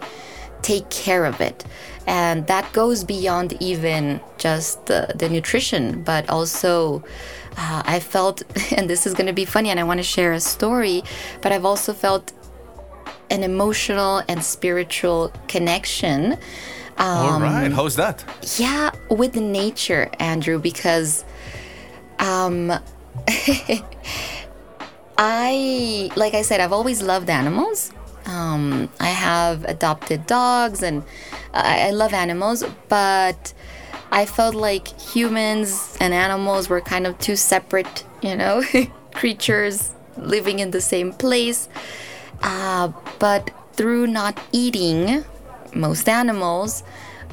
take 0.61 0.89
care 0.89 1.25
of 1.25 1.41
it. 1.41 1.65
And 2.07 2.45
that 2.47 2.71
goes 2.73 3.03
beyond 3.03 3.53
even 3.61 4.19
just 4.37 4.85
the, 4.85 5.13
the 5.15 5.27
nutrition, 5.27 6.03
but 6.03 6.29
also 6.29 7.03
uh, 7.57 7.83
I 7.85 7.99
felt, 7.99 8.43
and 8.77 8.89
this 8.89 9.07
is 9.07 9.13
going 9.13 9.27
to 9.27 9.33
be 9.33 9.45
funny, 9.45 9.69
and 9.69 9.79
I 9.79 9.83
want 9.83 9.99
to 9.99 10.03
share 10.03 10.33
a 10.33 10.39
story, 10.39 11.03
but 11.41 11.51
I've 11.51 11.65
also 11.65 11.93
felt 11.93 12.31
an 13.29 13.43
emotional 13.43 14.21
and 14.27 14.43
spiritual 14.43 15.31
connection. 15.47 16.37
all 16.97 17.35
Um, 17.35 17.43
right, 17.43 17.71
how's 17.71 17.95
that? 17.95 18.23
Yeah, 18.57 18.91
with 19.09 19.35
nature, 19.35 20.09
Andrés, 20.19 20.61
because 20.61 21.23
um, 22.19 22.71
I, 25.17 26.09
like 26.15 26.33
I 26.33 26.41
said, 26.41 26.59
I've 26.59 26.73
always 26.73 27.01
loved 27.01 27.29
animals. 27.29 27.91
Um, 28.25 28.89
I 28.99 29.07
have 29.09 29.63
adopted 29.65 30.25
dogs 30.25 30.81
and 30.81 31.03
I, 31.53 31.87
I 31.87 31.91
love 31.91 32.13
animals, 32.13 32.63
but 32.89 33.53
I 34.11 34.25
felt 34.25 34.55
like 34.55 34.87
humans 34.99 35.95
and 35.99 36.13
animals 36.13 36.67
were 36.69 36.81
kind 36.81 37.05
of 37.07 37.17
two 37.19 37.35
separate, 37.35 38.03
you 38.21 38.35
know, 38.35 38.63
creatures 39.13 39.91
living 40.17 40.59
in 40.59 40.71
the 40.71 40.81
same 40.81 41.13
place. 41.13 41.69
Uh, 42.41 42.91
but 43.19 43.51
through 43.73 44.07
not 44.07 44.39
eating 44.51 45.23
most 45.73 46.07
animals, 46.07 46.83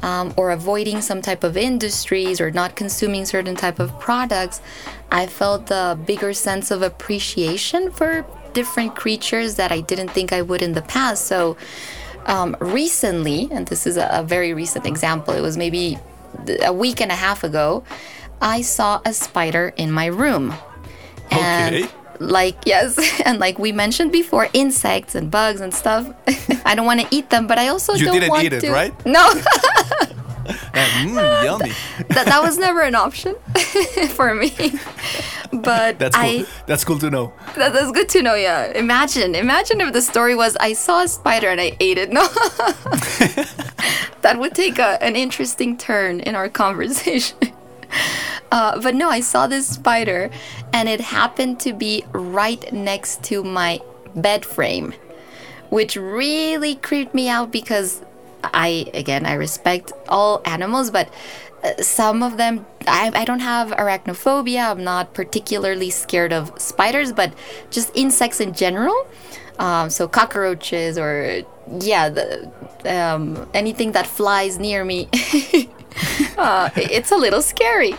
um, 0.03 0.35
or 0.37 0.51
avoiding 0.51 1.01
some 1.01 1.23
type 1.23 1.45
of 1.45 1.57
industries 1.57 2.41
or 2.41 2.51
not 2.51 2.75
consuming 2.75 3.25
certain 3.25 3.55
type 3.55 3.79
of 3.79 3.99
products, 4.01 4.61
I 5.11 5.27
felt 5.27 5.71
a 5.71 5.99
bigger 6.05 6.33
sense 6.33 6.71
of 6.71 6.83
appreciation 6.83 7.91
for 7.91 8.27
different 8.53 8.97
creatures 8.97 9.55
that 9.55 9.73
I 9.73 9.81
didn't 9.81 10.09
think 10.09 10.33
I 10.33 10.43
would 10.43 10.61
in 10.61 10.73
the 10.73 10.83
past. 10.83 11.27
So 11.27 11.57
um, 12.27 12.57
recently, 12.61 13.49
and 13.51 13.67
this 13.69 13.87
is 13.87 13.97
a, 13.97 14.09
a 14.13 14.23
very 14.23 14.53
recent 14.55 14.87
example, 14.87 15.35
it 15.35 15.41
was 15.41 15.57
maybe 15.57 15.99
a 16.63 16.73
week 16.73 17.01
and 17.01 17.13
a 17.13 17.17
half 17.17 17.45
ago, 17.45 17.85
I 18.41 18.63
saw 18.63 19.01
a 19.05 19.13
spider 19.13 19.73
in 19.77 19.93
my 19.93 20.07
room. 20.07 20.53
And 21.31 21.77
Okay. 21.77 21.89
Like 22.31 22.57
yes 22.67 22.99
and 23.25 23.39
like 23.39 23.59
we 23.59 23.73
mentioned 23.73 24.13
before 24.13 24.49
insects 24.53 25.15
and 25.15 25.31
bugs 25.31 25.61
and 25.61 25.73
stuff 25.75 26.07
i 26.65 26.75
don't 26.75 26.87
want 26.87 27.01
to 27.01 27.07
eat 27.11 27.31
them 27.31 27.47
but 27.47 27.59
i 27.59 27.69
also 27.69 27.95
You 27.95 28.07
don't 28.07 28.15
didn't 28.15 28.31
want 28.31 28.45
eat 28.45 28.53
it, 28.53 28.61
to 28.61 28.71
right? 28.73 28.93
no 29.07 29.29
mm, 30.45 31.45
yummy. 31.45 31.73
that, 32.09 32.27
that 32.27 32.43
was 32.43 32.59
never 32.59 32.81
an 32.83 32.95
option 32.95 33.35
for 34.11 34.35
me 34.35 34.51
but 35.53 35.99
That's 35.99 36.17
cool. 36.17 36.25
i 36.25 36.47
That's 36.67 36.85
cool 36.85 36.99
to 36.99 37.11
know. 37.11 37.33
that, 37.57 37.73
that's 37.73 37.93
good 37.93 38.09
to 38.11 38.23
know 38.23 38.35
yeah 38.35 38.73
imagine 38.73 39.35
imagine 39.35 39.81
if 39.81 39.93
the 39.93 40.03
story 40.03 40.35
was 40.35 40.57
i 40.57 40.73
saw 40.73 41.03
a 41.03 41.09
spider 41.09 41.49
and 41.49 41.61
i 41.61 41.77
ate 41.81 41.99
it 41.99 42.11
no 42.13 42.27
that 44.23 44.37
would 44.39 44.55
take 44.55 44.79
a, 44.79 45.03
an 45.03 45.17
interesting 45.17 45.77
turn 45.77 46.21
in 46.21 46.35
our 46.35 46.49
conversation 46.49 47.37
uh, 48.53 48.81
but 48.81 48.95
no 48.95 49.09
i 49.09 49.19
saw 49.21 49.49
this 49.49 49.67
spider 49.67 50.31
and 50.73 50.89
it 50.89 51.01
happened 51.01 51.59
to 51.59 51.73
be 51.73 52.05
right 52.13 52.73
next 52.73 53.23
to 53.25 53.43
my 53.43 53.81
bed 54.15 54.45
frame 54.45 54.95
which 55.73 55.97
really 55.97 56.75
creeped 56.75 57.15
me 57.15 57.31
out 57.31 57.51
because 57.51 58.03
I 58.45 58.91
again 58.95 59.27
I 59.27 59.35
respect 59.35 59.93
all 60.09 60.43
animals, 60.45 60.91
but 60.91 61.09
uh, 61.65 61.83
some 61.83 62.23
of 62.23 62.37
them 62.37 62.67
I, 62.87 63.11
I 63.15 63.25
don't 63.25 63.41
have 63.41 63.71
arachnophobia. 63.71 64.71
I'm 64.71 64.85
not 64.85 65.15
particularly 65.15 65.91
scared 65.91 66.33
of 66.33 66.53
spiders, 66.61 67.13
but 67.13 67.33
just 67.71 67.91
insects 67.95 68.41
in 68.41 68.53
general. 68.53 69.07
Um, 69.59 69.91
so 69.91 70.09
cockroaches 70.09 70.99
or 70.99 71.43
yeah, 71.81 72.09
the, 72.09 72.51
um, 72.85 73.49
anything 73.55 73.93
that 73.93 74.07
flies 74.07 74.59
near 74.59 74.85
me. 74.85 75.09
uh, 76.37 76.71
it's 76.77 77.13
a 77.13 77.17
little 77.17 77.43
scary 77.43 77.95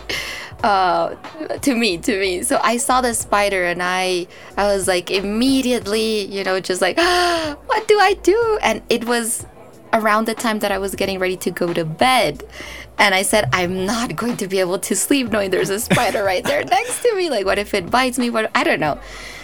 to 0.64 1.74
me 1.74 1.98
to 1.98 2.18
me. 2.18 2.42
So 2.42 2.58
i 2.62 2.76
saw 2.78 3.00
the 3.00 3.14
spider 3.14 3.64
and 3.64 3.82
i 3.82 4.26
i 4.56 4.64
was 4.66 4.88
like 4.88 5.10
immediately 5.10 6.24
you 6.24 6.42
know 6.42 6.58
just 6.60 6.80
like 6.80 6.96
what 7.66 7.86
do 7.88 7.98
i 7.98 8.14
do? 8.22 8.58
And 8.62 8.82
it 8.88 9.04
was 9.04 9.46
around 9.92 10.26
the 10.26 10.34
time 10.34 10.60
that 10.60 10.72
i 10.72 10.78
was 10.78 10.94
getting 10.94 11.18
ready 11.18 11.36
to 11.36 11.50
go 11.50 11.72
to 11.74 11.84
bed. 11.84 12.42
And 12.98 13.14
i 13.14 13.22
said 13.22 13.48
i'm 13.52 13.84
not 13.84 14.16
going 14.22 14.36
to 14.38 14.48
be 14.48 14.58
able 14.60 14.78
to 14.78 14.96
sleep 14.96 15.30
knowing 15.30 15.50
there's 15.50 15.70
a 15.70 15.80
spider 15.80 16.24
right 16.24 16.44
there 16.44 16.64
next 16.78 17.02
to 17.02 17.14
me. 17.14 17.28
Like 17.28 17.44
what 17.44 17.58
if 17.58 17.74
it 17.74 17.90
bites 17.90 18.18
me? 18.18 18.30
What 18.30 18.50
i 18.54 18.64
don't 18.64 18.80
know. 18.80 18.98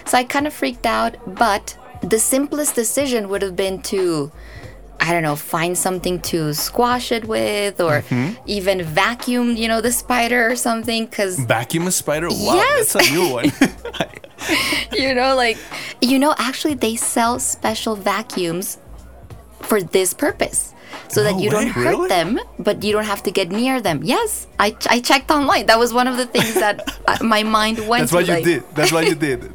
So 0.06 0.16
i 0.18 0.24
kind 0.24 0.46
of 0.46 0.54
freaked 0.54 0.86
out 0.86 1.16
but 1.26 1.76
the 2.02 2.18
simplest 2.18 2.74
decision 2.74 3.28
would 3.28 3.42
have 3.42 3.56
been 3.56 3.82
to 3.82 4.32
I 5.00 5.12
don't 5.12 5.22
know, 5.22 5.34
find 5.36 5.76
something 5.76 6.20
to 6.22 6.52
squash 6.54 7.10
it 7.10 7.24
with 7.26 7.80
or 7.80 8.04
even 8.46 8.82
vacuum, 8.82 9.56
you 9.56 9.66
know, 9.66 9.80
the 9.80 9.92
spider 9.92 10.50
or 10.50 10.56
something. 10.56 11.08
Cause, 11.08 11.38
Vacuum 11.40 11.86
a 11.86 11.90
spider? 11.92 12.28
Wow, 12.28 12.54
Yes. 12.54 12.92
that's 12.92 13.08
a 13.08 13.12
new 13.12 13.28
one. 13.32 13.46
you 14.92 15.14
know, 15.14 15.34
like, 15.36 15.58
you 16.00 16.18
know, 16.18 16.34
actually, 16.38 16.74
they 16.74 16.96
sell 16.96 17.38
special 17.38 17.96
vacuums 17.96 18.78
for 19.62 19.82
this 19.82 20.14
purpose. 20.14 20.74
So 21.08 21.22
that 21.22 21.32
No 21.32 21.38
you 21.40 21.50
don't 21.50 21.68
hurt 21.68 21.86
really? 21.88 22.08
them, 22.08 22.40
but 22.58 22.82
you 22.82 22.92
don't 22.92 23.04
have 23.04 23.22
to 23.24 23.30
get 23.30 23.50
near 23.50 23.80
them. 23.80 24.00
Yes, 24.02 24.46
I, 24.58 24.76
I 24.88 25.00
checked 25.00 25.30
online. 25.30 25.66
That 25.66 25.78
was 25.78 25.92
one 25.92 26.06
of 26.08 26.16
the 26.16 26.26
things 26.26 26.54
that 26.54 26.76
uh, 27.06 27.18
my 27.24 27.42
mind 27.42 27.78
went 27.88 28.02
that's 28.02 28.10
to. 28.10 28.16
what 28.16 28.26
you 28.26 28.34
like, 28.34 28.44
did. 28.44 28.62
That's 28.74 28.92
what 28.92 29.06
you 29.06 29.14
did. 29.14 29.52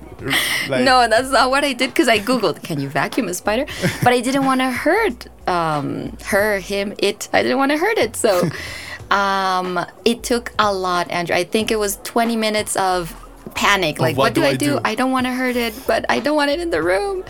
Like, 0.70 0.84
no, 0.86 1.08
that's 1.10 1.32
not 1.32 1.50
what 1.50 1.64
I 1.64 1.74
did 1.74 1.90
because 1.90 2.08
I 2.08 2.20
googled, 2.20 2.64
"Can 2.64 2.80
you 2.80 2.88
vacuum 2.90 3.28
a 3.28 3.34
spider?" 3.34 3.66
But 4.02 4.14
I 4.14 4.22
didn't 4.22 4.46
want 4.46 4.62
to 4.62 4.72
hurt 4.72 5.28
um, 5.48 6.18
her, 6.26 6.60
him, 6.60 6.94
it. 7.00 7.30
I 7.34 7.44
didn't 7.44 7.58
want 7.58 7.72
to 7.72 7.78
hurt 7.78 7.98
it, 7.98 8.16
so 8.16 8.50
um, 9.12 9.84
it 10.04 10.24
took 10.24 10.52
a 10.60 10.74
lot, 10.74 11.10
Andrés. 11.10 11.32
I 11.32 11.44
think 11.44 11.72
it 11.72 11.80
was 11.80 12.00
20 12.04 12.36
minutes 12.36 12.76
of 12.76 13.16
panic. 13.54 14.00
Like, 14.00 14.18
what 14.18 14.26
what, 14.26 14.34
do, 14.34 14.42
do 14.42 14.48
I 14.48 14.56
do? 14.56 14.66
do? 14.66 14.80
I 14.84 14.96
don't 14.96 15.12
want 15.12 15.26
to 15.28 15.34
hurt 15.34 15.56
it, 15.56 15.74
but 15.88 16.06
I 16.10 16.20
don't 16.20 16.36
want 16.36 16.52
it 16.52 16.60
in 16.60 16.70
the 16.72 16.82
room. 16.82 17.24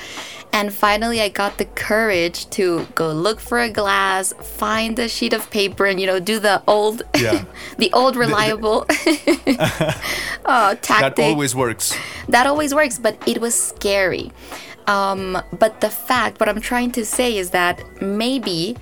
And 0.54 0.74
finally, 0.74 1.20
I 1.20 1.28
got 1.28 1.58
the 1.58 1.66
courage 1.66 2.50
to 2.52 2.88
go 2.96 3.12
look 3.12 3.42
for 3.42 3.60
a 3.60 3.70
glass, 3.70 4.32
find 4.42 4.98
a 5.00 5.10
sheet 5.10 5.34
of 5.34 5.50
paper, 5.52 5.86
and 5.86 6.00
you 6.00 6.08
know, 6.08 6.22
do 6.22 6.40
the 6.40 6.64
old, 6.66 7.02
Yeah. 7.18 7.44
the 7.78 7.92
old 7.92 8.16
reliable 8.16 8.86
uh, 10.46 10.76
tactic 10.76 11.16
That 11.18 11.20
always 11.20 11.54
works. 11.56 11.94
that 12.30 12.48
always 12.48 12.74
works 12.74 12.98
but 12.98 13.16
it 13.28 13.40
was 13.42 13.54
scary 13.54 14.32
um, 14.88 15.42
but 15.58 15.82
the 15.82 15.90
fact 15.90 16.40
what 16.40 16.50
i'm 16.50 16.62
trying 16.62 16.92
to 16.92 17.06
say 17.06 17.38
is 17.38 17.52
that 17.52 17.82
maybe 18.02 18.76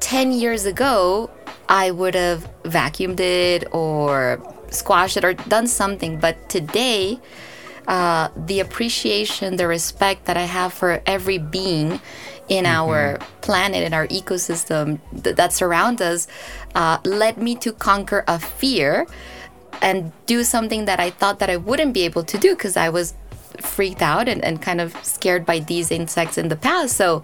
10 0.00 0.32
years 0.32 0.64
ago 0.64 1.30
i 1.68 1.90
would 1.90 2.14
have 2.14 2.48
vacuumed 2.64 3.20
it 3.20 3.64
or 3.72 4.42
squashed 4.70 5.16
it 5.16 5.24
or 5.24 5.34
done 5.34 5.66
something. 5.66 6.18
But 6.18 6.48
today 6.48 7.18
uh, 7.86 8.28
the 8.36 8.60
appreciation 8.60 9.56
the 9.56 9.66
respect 9.66 10.26
that 10.26 10.36
i 10.36 10.44
have 10.44 10.74
for 10.74 11.00
every 11.06 11.38
being 11.38 12.00
in 12.48 12.66
our 12.66 13.18
planet 13.40 13.82
in 13.82 13.94
our 13.94 14.06
ecosystem 14.08 14.98
th- 15.22 15.36
that 15.36 15.52
surround 15.52 16.02
us 16.02 16.26
uh, 16.74 16.98
led 17.04 17.38
me 17.38 17.54
to 17.54 17.72
conquer 17.72 18.24
a 18.28 18.38
fear 18.38 19.06
and 19.80 20.12
do 20.26 20.42
something 20.44 20.86
that 20.86 20.98
I 20.98 21.10
thought 21.10 21.38
that 21.38 21.50
I 21.50 21.56
wouldn't 21.56 21.92
be 21.92 22.02
able 22.02 22.24
to 22.24 22.38
do 22.38 22.54
because 22.54 22.76
I 22.76 22.88
was 22.88 23.14
freaked 23.60 24.02
out 24.02 24.28
and, 24.28 24.44
and 24.44 24.60
kind 24.60 24.80
of 24.80 24.94
scared 25.04 25.44
by 25.44 25.58
these 25.60 25.90
insects 25.90 26.38
in 26.38 26.48
the 26.48 26.56
past. 26.56 26.96
So 26.96 27.22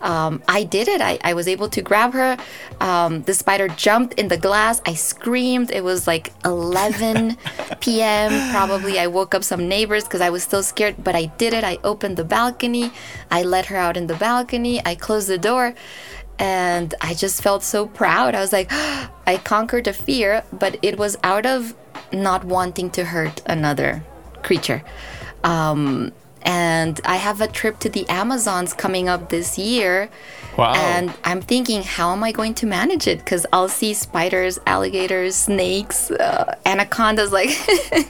um, 0.00 0.42
I 0.48 0.64
did 0.64 0.88
it. 0.88 1.00
I, 1.00 1.18
I 1.22 1.34
was 1.34 1.48
able 1.48 1.68
to 1.70 1.82
grab 1.82 2.12
her. 2.12 2.36
Um, 2.80 3.22
the 3.22 3.34
spider 3.34 3.68
jumped 3.68 4.14
in 4.14 4.28
the 4.28 4.36
glass. 4.36 4.80
I 4.86 4.94
screamed. 4.94 5.70
It 5.70 5.84
was 5.84 6.06
like 6.06 6.32
11 6.44 7.36
p.m. 7.80 8.50
Probably 8.50 8.98
I 8.98 9.06
woke 9.06 9.34
up 9.34 9.44
some 9.44 9.68
neighbors 9.68 10.04
because 10.04 10.20
I 10.20 10.30
was 10.30 10.42
still 10.42 10.62
scared, 10.62 11.02
but 11.02 11.14
I 11.14 11.26
did 11.26 11.52
it. 11.52 11.64
I 11.64 11.78
opened 11.84 12.16
the 12.16 12.24
balcony. 12.24 12.92
I 13.30 13.42
let 13.42 13.66
her 13.66 13.76
out 13.76 13.96
in 13.96 14.06
the 14.06 14.16
balcony. 14.16 14.80
I 14.84 14.94
closed 14.94 15.28
the 15.28 15.38
door 15.38 15.74
and 16.38 16.94
I 17.02 17.12
just 17.14 17.42
felt 17.42 17.62
so 17.62 17.86
proud. 17.86 18.34
I 18.34 18.40
was 18.40 18.52
like, 18.52 18.68
I 18.72 19.40
conquered 19.44 19.86
a 19.86 19.92
fear, 19.92 20.42
but 20.52 20.78
it 20.82 20.98
was 20.98 21.16
out 21.22 21.46
of 21.46 21.74
not 22.12 22.44
wanting 22.44 22.90
to 22.90 23.04
hurt 23.04 23.42
another 23.46 24.02
creature. 24.42 24.82
Um, 25.44 26.12
and 26.42 27.00
I 27.04 27.16
have 27.16 27.40
a 27.40 27.46
trip 27.46 27.78
to 27.80 27.88
the 27.88 28.08
Amazons 28.08 28.72
coming 28.72 29.08
up 29.08 29.28
this 29.28 29.58
year. 29.58 30.08
Wow. 30.56 30.72
And 30.74 31.12
I'm 31.24 31.40
thinking, 31.40 31.82
how 31.82 32.12
am 32.12 32.24
I 32.24 32.32
going 32.32 32.54
to 32.54 32.66
manage 32.66 33.06
it? 33.06 33.18
Because 33.18 33.44
I'll 33.52 33.68
see 33.68 33.92
spiders, 33.94 34.58
alligators, 34.66 35.36
snakes, 35.36 36.10
uh, 36.10 36.56
anacondas, 36.64 37.32
like. 37.32 37.50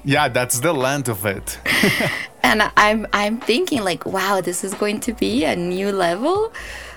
Yeah, 0.05 0.29
that's 0.29 0.61
the 0.61 0.73
land 0.73 1.09
of 1.09 1.27
it. 1.27 1.59
and 2.43 2.71
I'm 2.77 3.07
I'm 3.13 3.39
thinking 3.39 3.83
like, 3.83 4.07
wow, 4.07 4.41
this 4.41 4.65
is 4.65 4.75
going 4.75 5.01
to 5.01 5.13
be 5.13 5.45
a 5.45 5.57
new 5.57 5.93
level 5.93 6.53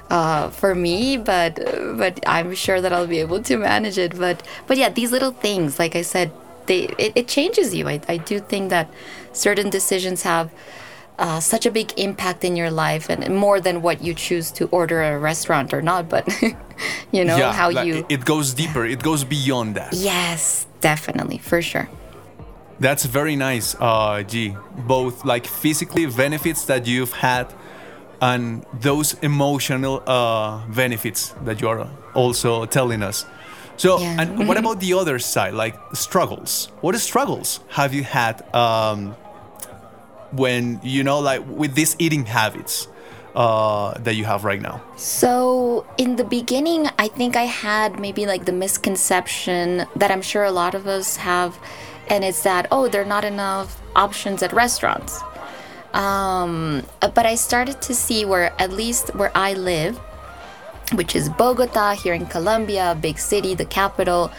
uh, 0.10 0.50
for 0.50 0.74
me, 0.76 1.18
but 1.18 1.56
but 1.98 2.20
I'm 2.26 2.56
sure 2.56 2.80
that 2.82 2.94
I'll 2.94 3.08
be 3.08 3.20
able 3.20 3.42
to 3.44 3.58
manage 3.58 3.98
it. 3.98 4.18
But 4.18 4.44
but 4.68 4.78
yeah, 4.78 4.90
these 4.90 5.12
little 5.12 5.32
things, 5.32 5.80
like 5.80 5.96
I 5.96 6.02
said, 6.04 6.32
they 6.68 6.86
it, 6.98 7.14
it 7.16 7.28
changes 7.28 7.74
you. 7.76 7.88
I, 7.88 8.00
I 8.08 8.18
do 8.18 8.40
think 8.40 8.70
that 8.70 8.90
certain 9.34 9.70
decisions 9.70 10.24
have. 10.24 10.52
Uh, 11.20 11.40
such 11.40 11.68
a 11.68 11.70
big 11.70 11.94
impact 11.96 12.44
in 12.44 12.56
your 12.56 12.72
life, 12.72 13.08
and 13.08 13.36
more 13.36 13.62
than 13.62 13.84
what 13.84 14.02
you 14.04 14.16
choose 14.16 14.50
to 14.50 14.66
order 14.70 15.00
at 15.00 15.14
a 15.14 15.18
restaurant 15.20 15.72
or 15.72 15.80
not. 15.80 16.10
But 16.10 16.28
you 17.12 17.24
know 17.24 17.38
yeah, 17.38 17.54
how 17.54 17.70
like, 17.70 17.86
you. 17.86 17.94
it- 17.98 18.06
It 18.10 18.26
goes 18.26 18.52
deeper. 18.56 18.84
It 18.84 19.04
goes 19.04 19.24
beyond 19.24 19.76
that. 19.76 19.94
yes, 19.94 20.66
definitely, 20.82 21.38
for 21.38 21.62
sure. 21.62 21.88
That's 22.80 23.06
very 23.06 23.36
nice, 23.36 23.76
uh, 23.80 24.24
G. 24.24 24.56
Both 24.88 25.24
like 25.24 25.46
physically 25.46 26.08
benefits 26.08 26.66
that 26.66 26.88
you've 26.88 27.14
had, 27.14 27.46
and 28.20 28.66
those 28.82 29.14
emotional 29.22 30.02
uh, 30.08 30.66
benefits 30.68 31.36
that 31.46 31.62
you 31.62 31.70
are 31.70 31.88
also 32.16 32.66
telling 32.66 33.04
us. 33.04 33.24
So, 33.78 34.00
Yeah. 34.00 34.18
and 34.22 34.48
what 34.48 34.58
about 34.58 34.80
the 34.80 34.94
other 34.96 35.20
side, 35.20 35.54
like 35.54 35.76
struggles? 35.94 36.70
What 36.82 36.96
struggles 37.00 37.60
have 37.70 37.94
you 37.94 38.04
had 38.04 38.42
um, 38.56 39.16
when 40.34 40.80
you 40.84 41.04
know, 41.04 41.20
like 41.20 41.48
with 41.48 41.76
these 41.76 41.96
eating 42.00 42.26
habits 42.26 42.88
uh, 43.36 43.98
that 44.00 44.16
you 44.16 44.26
have 44.26 44.44
right 44.44 44.62
now? 44.62 44.82
So, 44.98 45.86
in 45.98 46.16
the 46.16 46.24
beginning, 46.24 46.88
I 47.00 47.08
think 47.08 47.36
I 47.36 47.44
had 47.44 48.00
maybe 48.00 48.26
like 48.26 48.46
the 48.46 48.52
misconception 48.52 49.86
that 49.96 50.12
I'm 50.12 50.22
sure 50.22 50.44
a 50.44 50.52
lot 50.52 50.76
of 50.76 50.88
us 50.88 51.18
have, 51.18 51.58
and 52.08 52.24
it's 52.24 52.44
that, 52.44 52.68
oh, 52.72 52.88
there 52.88 53.02
are 53.02 53.06
not 53.06 53.26
enough 53.26 53.82
options 53.96 54.44
at 54.44 54.54
restaurants. 54.54 55.20
Um, 55.94 56.84
but 57.02 57.26
I 57.26 57.36
started 57.36 57.82
to 57.84 57.94
see 57.94 58.26
where, 58.26 58.54
at 58.60 58.72
least 58.72 59.14
where 59.16 59.32
I 59.36 59.54
live, 59.54 59.98
which 60.94 61.16
is 61.16 61.30
Bogota 61.30 61.94
here 61.94 62.14
in 62.14 62.26
Colombia, 62.26 62.98
big 63.00 63.20
city, 63.20 63.54
the 63.54 63.66
capital. 63.66 64.32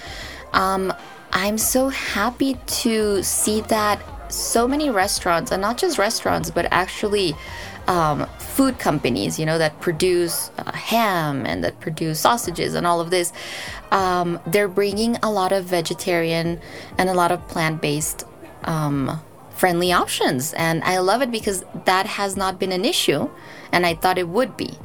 Um, 0.53 0.93
I'm 1.33 1.59
so 1.59 1.89
happy 1.89 2.57
to 2.83 3.23
see 3.23 3.61
that 3.63 4.01
so 4.29 4.67
many 4.67 4.91
restaurants, 4.91 5.51
and 5.51 5.61
not 5.61 5.79
just 5.79 5.99
restaurants, 5.99 6.51
but 6.51 6.67
actually 6.71 7.35
um, 7.87 8.27
food 8.39 8.79
companies, 8.79 9.39
you 9.39 9.47
know, 9.47 9.59
that 9.59 9.81
produce 9.81 10.51
uh, 10.59 10.73
ham 10.73 11.45
and 11.45 11.63
that 11.65 11.81
produce 11.81 12.21
sausages 12.21 12.75
and 12.75 12.87
all 12.87 13.01
of 13.01 13.11
this, 13.11 13.33
um, 13.91 14.41
they're 14.47 14.69
bringing 14.69 15.17
a 15.23 15.31
lot 15.31 15.53
of 15.53 15.65
vegetarian 15.65 16.61
and 16.99 17.09
a 17.09 17.15
lot 17.15 17.31
of 17.31 17.47
plant 17.49 17.81
based 17.83 18.25
um, 18.65 19.21
friendly 19.51 19.93
options. 19.93 20.53
And 20.55 20.83
I 20.85 20.99
love 20.99 21.23
it 21.23 21.31
because 21.31 21.65
that 21.85 22.07
has 22.07 22.37
not 22.37 22.59
been 22.59 22.73
an 22.73 22.85
issue, 22.85 23.29
and 23.73 23.85
I 23.87 23.95
thought 23.95 24.19
it 24.19 24.29
would 24.29 24.57
be. 24.57 24.79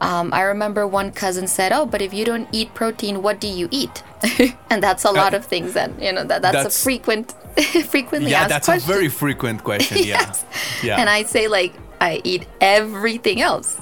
Um, 0.00 0.34
I 0.34 0.42
remember 0.42 0.86
one 0.86 1.12
cousin 1.12 1.46
said, 1.46 1.72
"Oh, 1.72 1.86
but 1.86 2.02
if 2.02 2.12
you 2.12 2.24
don't 2.24 2.48
eat 2.52 2.74
protein, 2.74 3.22
what 3.22 3.40
do 3.40 3.46
you 3.46 3.68
eat?" 3.70 4.02
and 4.70 4.82
that's 4.82 5.04
a 5.04 5.10
lot 5.10 5.34
of 5.34 5.44
things 5.44 5.72
that 5.74 5.90
you 6.02 6.12
know 6.12 6.24
that 6.24 6.42
that's, 6.42 6.56
That's- 6.56 6.80
a 6.80 6.82
frequent, 6.82 7.34
frequently 7.86 8.30
yeah, 8.30 8.42
asked 8.42 8.66
that's 8.66 8.84
a 8.84 8.86
very 8.86 9.08
frequent 9.08 9.62
question. 9.64 9.98
Yeah. 10.04 10.20
yes. 10.20 10.44
Yeah. 10.82 11.00
And 11.00 11.08
I 11.08 11.22
say 11.24 11.48
like 11.48 11.72
I 12.00 12.20
eat 12.24 12.46
everything 12.60 13.40
else. 13.40 13.78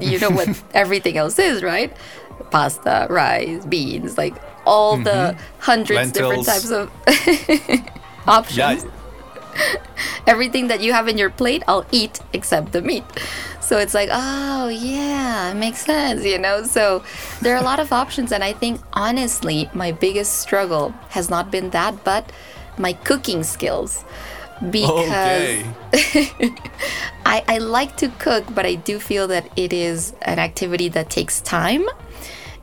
You 0.00 0.18
know 0.18 0.30
what 0.30 0.62
everything 0.74 1.16
else 1.16 1.38
is, 1.38 1.62
right? 1.62 1.94
Pasta, 2.50 3.06
rice, 3.10 3.64
beans, 3.66 4.18
like 4.18 4.34
all 4.64 4.96
the 4.96 5.10
mm-hmm. 5.10 5.40
hundreds 5.58 6.12
different 6.12 6.46
types 6.46 6.70
of 6.70 6.90
options 8.26 8.84
yeah. 8.84 8.90
everything 10.26 10.68
that 10.68 10.80
you 10.80 10.92
have 10.92 11.08
in 11.08 11.18
your 11.18 11.30
plate, 11.30 11.62
I'll 11.68 11.86
eat 11.90 12.20
except 12.32 12.72
the 12.72 12.82
meat. 12.82 13.04
So 13.60 13.78
it's 13.78 13.94
like, 13.94 14.08
oh, 14.12 14.68
yeah, 14.68 15.50
it 15.50 15.54
makes 15.54 15.84
sense, 15.84 16.24
you 16.24 16.38
know? 16.38 16.64
So 16.64 17.02
there 17.40 17.54
are 17.54 17.60
a 17.60 17.64
lot 17.64 17.80
of 17.80 17.92
options. 17.92 18.32
And 18.32 18.42
I 18.42 18.52
think, 18.52 18.80
honestly, 18.92 19.70
my 19.72 19.92
biggest 19.92 20.40
struggle 20.40 20.90
has 21.10 21.30
not 21.30 21.50
been 21.50 21.70
that, 21.70 22.04
but 22.04 22.30
my 22.78 22.92
cooking 22.92 23.42
skills. 23.42 24.04
Because 24.70 25.10
Okay. 25.10 25.66
I, 27.26 27.44
I 27.48 27.58
like 27.58 27.96
to 27.98 28.08
cook, 28.08 28.44
but 28.54 28.64
I 28.64 28.76
do 28.76 28.98
feel 28.98 29.26
that 29.28 29.50
it 29.56 29.72
is 29.72 30.14
an 30.22 30.38
activity 30.38 30.88
that 30.90 31.10
takes 31.10 31.40
time. 31.40 31.84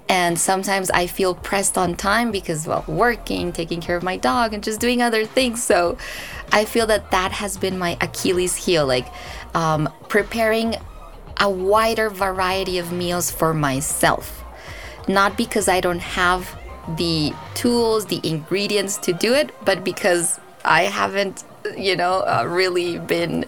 And 0.08 0.40
sometimes 0.40 0.90
I 0.90 1.06
feel 1.06 1.36
pressed 1.36 1.78
on 1.78 1.96
time 1.96 2.32
because, 2.32 2.66
well, 2.66 2.84
working, 2.88 3.52
taking 3.52 3.80
care 3.80 3.96
of 3.96 4.02
my 4.02 4.18
dog, 4.18 4.54
and 4.54 4.64
just 4.64 4.80
doing 4.80 5.02
other 5.04 5.24
things. 5.26 5.62
So 5.64 5.98
I 6.52 6.66
feel 6.66 6.88
that 6.88 7.12
that 7.12 7.32
has 7.34 7.58
been 7.58 7.78
my 7.78 7.96
Achilles 8.02 8.56
heel, 8.56 8.88
like 8.88 9.06
um, 9.54 9.88
preparing 10.08 10.76
a 11.38 11.50
wider 11.50 12.10
variety 12.10 12.80
of 12.80 12.92
meals 12.92 13.30
for 13.30 13.54
myself. 13.54 14.44
Not 15.08 15.38
because 15.38 15.68
I 15.68 15.80
don't 15.80 16.00
have 16.02 16.59
the 16.96 17.34
tools, 17.54 18.06
the 18.08 18.20
ingredients 18.24 18.98
to 18.98 19.14
do 19.14 19.34
it, 19.34 19.52
but 19.66 19.84
because 19.84 20.40
I 20.66 20.84
haven't, 20.84 21.44
you 21.78 21.96
know, 21.96 22.20
uh, 22.22 22.46
really 22.48 23.00
been 23.00 23.46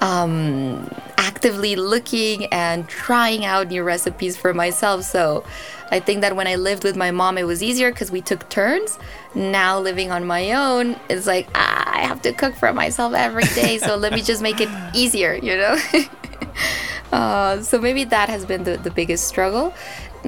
um, 0.00 0.90
actively 1.16 1.76
looking 1.76 2.46
and 2.46 2.88
trying 2.88 3.44
out 3.44 3.68
new 3.68 3.82
recipes 3.82 4.36
for 4.36 4.52
myself. 4.52 5.04
So 5.04 5.44
I 5.90 6.00
think 6.00 6.22
that 6.22 6.34
when 6.34 6.46
I 6.46 6.56
lived 6.56 6.84
with 6.84 6.96
my 6.96 7.10
mom, 7.10 7.38
it 7.38 7.44
was 7.44 7.62
easier 7.62 7.92
because 7.92 8.10
we 8.10 8.20
took 8.20 8.48
turns. 8.48 8.98
Now 9.34 9.78
living 9.78 10.10
on 10.10 10.26
my 10.26 10.52
own, 10.52 10.96
it's 11.08 11.26
like 11.26 11.48
ah, 11.54 11.84
I 11.86 12.00
have 12.00 12.20
to 12.22 12.32
cook 12.32 12.54
for 12.54 12.72
myself 12.72 13.14
every 13.14 13.44
day. 13.54 13.78
So 13.78 13.96
let 13.96 14.12
me 14.12 14.22
just 14.22 14.42
make 14.42 14.60
it 14.60 14.68
easier, 14.94 15.34
you 15.34 15.56
know. 15.56 15.78
uh, 17.12 17.62
so 17.62 17.80
maybe 17.80 18.04
that 18.04 18.28
has 18.28 18.44
been 18.44 18.64
the, 18.64 18.76
the 18.76 18.90
biggest 18.90 19.28
struggle. 19.28 19.72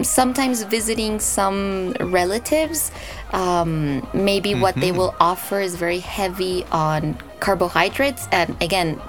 Sometimes 0.03 0.63
visiting 0.65 1.21
some 1.21 1.93
relatives, 2.01 2.91
um, 3.33 4.07
maybe 4.13 4.55
what 4.55 4.75
they 4.75 4.93
will 4.93 5.15
offer 5.21 5.61
is 5.61 5.77
very 5.77 6.01
heavy 6.01 6.65
on 6.73 7.17
carbohydrates. 7.41 8.27
And 8.33 8.61
again, 8.63 9.01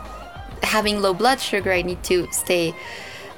having 0.62 1.02
low 1.02 1.14
blood 1.14 1.40
sugar, 1.40 1.72
I 1.72 1.82
need 1.82 2.04
to 2.04 2.28
stay 2.32 2.76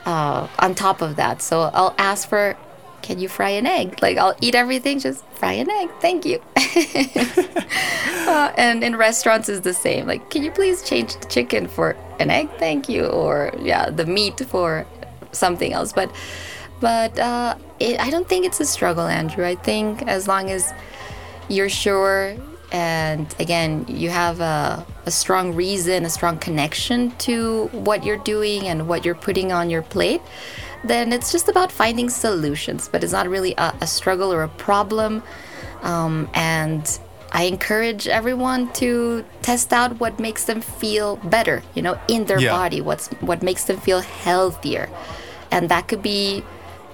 uh, 0.05 0.47
on 0.59 0.75
top 0.75 1.01
of 1.01 1.15
that. 1.17 1.41
So 1.41 1.69
I'll 1.73 1.95
ask 1.97 2.27
for, 2.27 2.57
can 3.01 3.19
you 3.19 3.29
fry 3.29 3.49
an 3.49 3.65
egg? 3.65 4.01
Like 4.01 4.17
I'll 4.17 4.35
eat 4.41 4.55
everything, 4.55 4.99
just 4.99 5.23
fry 5.35 5.53
an 5.53 5.69
egg. 5.69 5.89
Thank 6.01 6.25
you. 6.25 6.41
uh, 8.27 8.51
and 8.57 8.83
in 8.83 8.95
restaurants 8.95 9.49
is 9.49 9.61
the 9.61 9.73
same. 9.73 10.07
Like, 10.07 10.29
can 10.29 10.43
you 10.43 10.51
please 10.51 10.83
change 10.83 11.15
the 11.15 11.25
chicken 11.27 11.67
for 11.67 11.95
an 12.19 12.29
egg? 12.29 12.49
Thank 12.57 12.89
you. 12.89 13.05
Or 13.05 13.53
yeah, 13.59 13.89
the 13.89 14.05
meat 14.05 14.39
for 14.47 14.85
something 15.31 15.73
else. 15.73 15.93
But 15.93 16.11
but 16.79 17.17
uh, 17.19 17.55
it, 17.79 17.99
I 17.99 18.09
don't 18.09 18.27
think 18.27 18.45
it's 18.45 18.59
a 18.59 18.65
struggle, 18.65 19.05
Andrés. 19.05 19.43
I 19.43 19.55
think 19.55 20.03
as 20.07 20.27
long 20.27 20.49
as 20.49 20.73
you're 21.49 21.69
sure 21.69 22.35
and 22.73 23.33
again 23.39 23.85
you 23.87 24.09
have 24.09 24.41
a, 24.41 24.85
a 25.05 25.11
strong 25.11 25.55
reason 25.55 26.03
a 26.03 26.09
strong 26.09 26.37
connection 26.37 27.11
to 27.11 27.67
what 27.67 28.03
you're 28.03 28.17
doing 28.25 28.67
and 28.67 28.89
what 28.89 29.05
you're 29.05 29.15
putting 29.15 29.53
on 29.53 29.69
your 29.69 29.81
plate 29.81 30.21
then 30.83 31.13
it's 31.13 31.31
just 31.31 31.47
about 31.47 31.71
finding 31.71 32.09
solutions 32.09 32.89
but 32.91 33.05
it's 33.05 33.13
not 33.13 33.29
really 33.29 33.53
a, 33.57 33.73
a 33.79 33.87
struggle 33.87 34.33
or 34.33 34.43
a 34.43 34.49
problem 34.49 35.23
um, 35.81 36.29
and 36.33 36.99
i 37.31 37.43
encourage 37.43 38.05
everyone 38.09 38.69
to 38.73 39.23
test 39.41 39.71
out 39.71 39.97
what 40.01 40.19
makes 40.19 40.43
them 40.43 40.59
feel 40.59 41.15
better 41.23 41.63
you 41.73 41.81
know 41.81 41.97
in 42.09 42.25
their 42.25 42.41
Yeah. 42.41 42.51
body 42.51 42.81
what's 42.81 43.07
what 43.21 43.41
makes 43.41 43.63
them 43.63 43.77
feel 43.77 44.01
healthier 44.01 44.89
and 45.51 45.69
that 45.69 45.87
could 45.87 46.01
be 46.03 46.43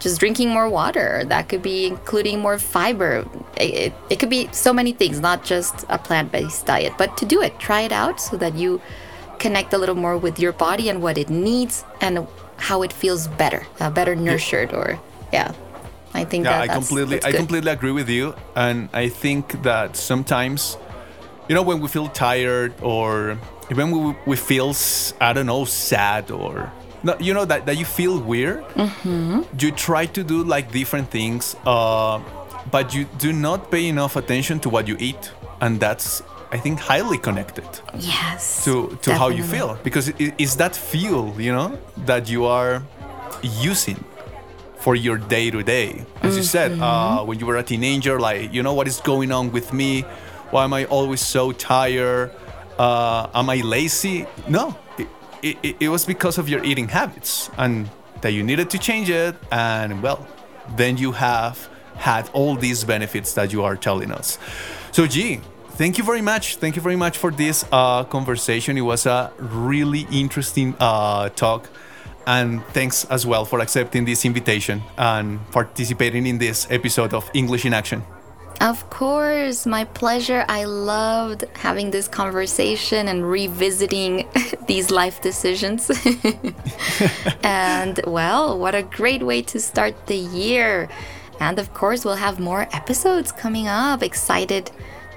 just 0.03 0.19
drinking 0.19 0.49
more 0.49 0.69
water. 0.69 1.23
That 1.25 1.49
could 1.49 1.63
be 1.63 1.87
including 1.87 2.39
more 2.39 2.59
fiber. 2.59 3.25
It, 3.57 3.73
it, 3.73 3.93
it 4.11 4.19
could 4.19 4.29
be 4.29 4.49
so 4.51 4.73
many 4.73 4.91
things, 4.91 5.19
not 5.19 5.43
just 5.43 5.85
a 5.89 5.97
plant 5.97 6.31
based 6.31 6.65
diet. 6.65 6.93
But 6.97 7.17
to 7.17 7.25
do 7.25 7.41
it, 7.41 7.57
try 7.57 7.81
it 7.81 7.91
out 7.91 8.19
so 8.19 8.37
that 8.37 8.53
you 8.55 8.81
connect 9.39 9.73
a 9.73 9.77
little 9.77 9.95
more 9.95 10.17
with 10.17 10.39
your 10.39 10.51
body 10.51 10.89
and 10.89 11.01
what 11.01 11.17
it 11.17 11.29
needs 11.29 11.83
and 12.01 12.27
how 12.57 12.83
it 12.83 12.93
feels 12.93 13.27
better, 13.27 13.65
uh, 13.79 13.89
better 13.89 14.15
nurtured, 14.15 14.73
or 14.73 14.99
yeah. 15.31 15.53
I 16.13 16.25
think 16.25 16.45
Yeah, 16.45 16.51
that 16.51 16.61
I 16.61 16.67
that's, 16.67 16.87
completely, 16.87 17.17
that's 17.17 17.33
I 17.33 17.37
completely 17.37 17.71
agree 17.71 17.91
with 17.91 18.09
you, 18.09 18.35
and 18.55 18.89
I 18.93 19.09
think 19.09 19.63
that 19.63 19.95
sometimes, 19.97 20.77
you 21.49 21.55
know, 21.55 21.63
when 21.63 21.79
we 21.81 21.87
feel 21.87 22.07
tired 22.07 22.73
or 22.81 23.39
even 23.71 23.89
we 23.91 24.15
we 24.27 24.35
feel, 24.35 24.75
I 25.19 25.33
don't 25.33 25.47
know, 25.47 25.65
sad 25.65 26.29
or 26.29 26.71
no, 27.03 27.15
you 27.19 27.33
know 27.33 27.45
that 27.45 27.65
that 27.65 27.77
you 27.77 27.85
feel 27.85 28.19
weird. 28.19 28.63
Mm-hmm. 28.75 29.41
You 29.59 29.71
try 29.71 30.05
to 30.07 30.23
do 30.23 30.43
like 30.43 30.71
different 30.71 31.09
things, 31.09 31.55
uh, 31.65 32.19
but 32.71 32.93
you 32.93 33.05
do 33.17 33.33
not 33.33 33.69
pay 33.71 33.87
enough 33.87 34.15
attention 34.15 34.59
to 34.61 34.69
what 34.69 34.87
you 34.87 34.95
eat, 34.99 35.31
and 35.61 35.79
that's 35.79 36.21
I 36.53 36.57
think 36.57 36.79
highly 36.79 37.17
connected 37.17 37.65
yes 37.97 38.63
to 38.65 38.97
to 39.01 39.15
how 39.15 39.29
you 39.29 39.43
feel. 39.43 39.77
Because 39.83 40.09
it, 40.09 40.33
it's 40.37 40.55
that 40.55 40.75
fuel 40.75 41.33
you 41.41 41.51
know 41.51 41.77
that 42.05 42.29
you 42.29 42.45
are 42.45 42.83
using 43.41 43.97
for 44.77 44.95
your 44.95 45.17
day 45.17 45.49
to 45.49 45.63
day 45.63 46.05
as 46.21 46.35
you 46.35 46.43
said 46.43 46.77
uh, 46.79 47.23
when 47.23 47.39
you 47.39 47.45
were 47.45 47.55
a 47.55 47.63
teenager 47.63 48.19
like 48.19 48.53
you 48.53 48.61
know 48.61 48.73
what 48.73 48.87
is 48.87 49.01
going 49.01 49.31
on 49.31 49.51
with 49.51 49.73
me? 49.73 50.01
Why 50.51 50.63
am 50.65 50.73
i 50.73 50.85
always 50.85 51.21
so 51.21 51.51
tired? 51.51 52.29
Uh, 52.77 53.27
am 53.33 53.49
i 53.49 53.57
lazy? 53.61 54.27
No 54.47 54.77
it, 54.99 55.07
it, 55.43 55.75
it 55.79 55.89
was 55.89 56.05
because 56.05 56.37
of 56.37 56.49
your 56.49 56.63
eating 56.63 56.87
habits 56.87 57.49
and 57.57 57.89
that 58.21 58.31
you 58.31 58.41
needed 58.41 58.69
to 58.71 58.79
change 58.79 59.09
it. 59.09 59.35
And 59.51 60.01
well 60.01 60.25
then 60.77 60.97
you 60.97 61.11
have 61.11 61.69
had 61.95 62.29
all 62.33 62.55
these 62.55 62.83
benefits 62.83 63.33
that 63.33 63.51
you 63.51 63.63
are 63.63 63.75
telling 63.75 64.11
us. 64.11 64.39
So 64.91 65.05
G, 65.05 65.41
thank 65.71 65.97
you 65.97 66.03
very 66.03 66.21
much. 66.21 66.55
Thank 66.55 66.75
you 66.75 66.81
very 66.81 66.95
much 66.95 67.17
for 67.17 67.31
this 67.31 67.65
uh, 67.71 68.05
conversation. 68.05 68.77
It 68.77 68.81
was 68.81 69.05
a 69.05 69.31
really 69.37 70.07
interesting 70.11 70.75
uh, 70.79 71.29
talk. 71.29 71.69
And 72.25 72.63
thanks 72.67 73.03
as 73.05 73.25
well 73.25 73.43
for 73.43 73.59
accepting 73.59 74.05
this 74.05 74.23
invitation 74.23 74.81
and 74.97 75.39
participating 75.51 76.25
in 76.25 76.37
this 76.37 76.67
episode 76.69 77.13
of 77.13 77.29
english 77.33 77.65
in 77.65 77.73
action 77.73 78.01
Of 78.61 78.89
course, 78.89 79.65
my 79.65 79.83
pleasure. 79.83 80.45
I 80.47 80.63
loved 80.65 81.43
having 81.55 81.91
this 81.91 82.07
conversation 82.07 83.07
and 83.07 83.29
revisiting 83.29 84.27
these 84.67 84.89
life 84.89 85.21
decisions. 85.21 85.91
and 87.43 87.99
well, 88.07 88.57
what 88.57 88.75
a 88.75 88.83
great 88.83 89.23
way 89.23 89.41
to 89.43 89.59
start 89.59 90.07
the 90.07 90.15
year. 90.15 90.89
And 91.39 91.59
of 91.59 91.73
course, 91.73 92.05
we'll 92.05 92.15
have 92.15 92.39
more 92.39 92.67
episodes 92.71 93.31
coming 93.31 93.67
up. 93.67 94.01
Excited 94.01 94.71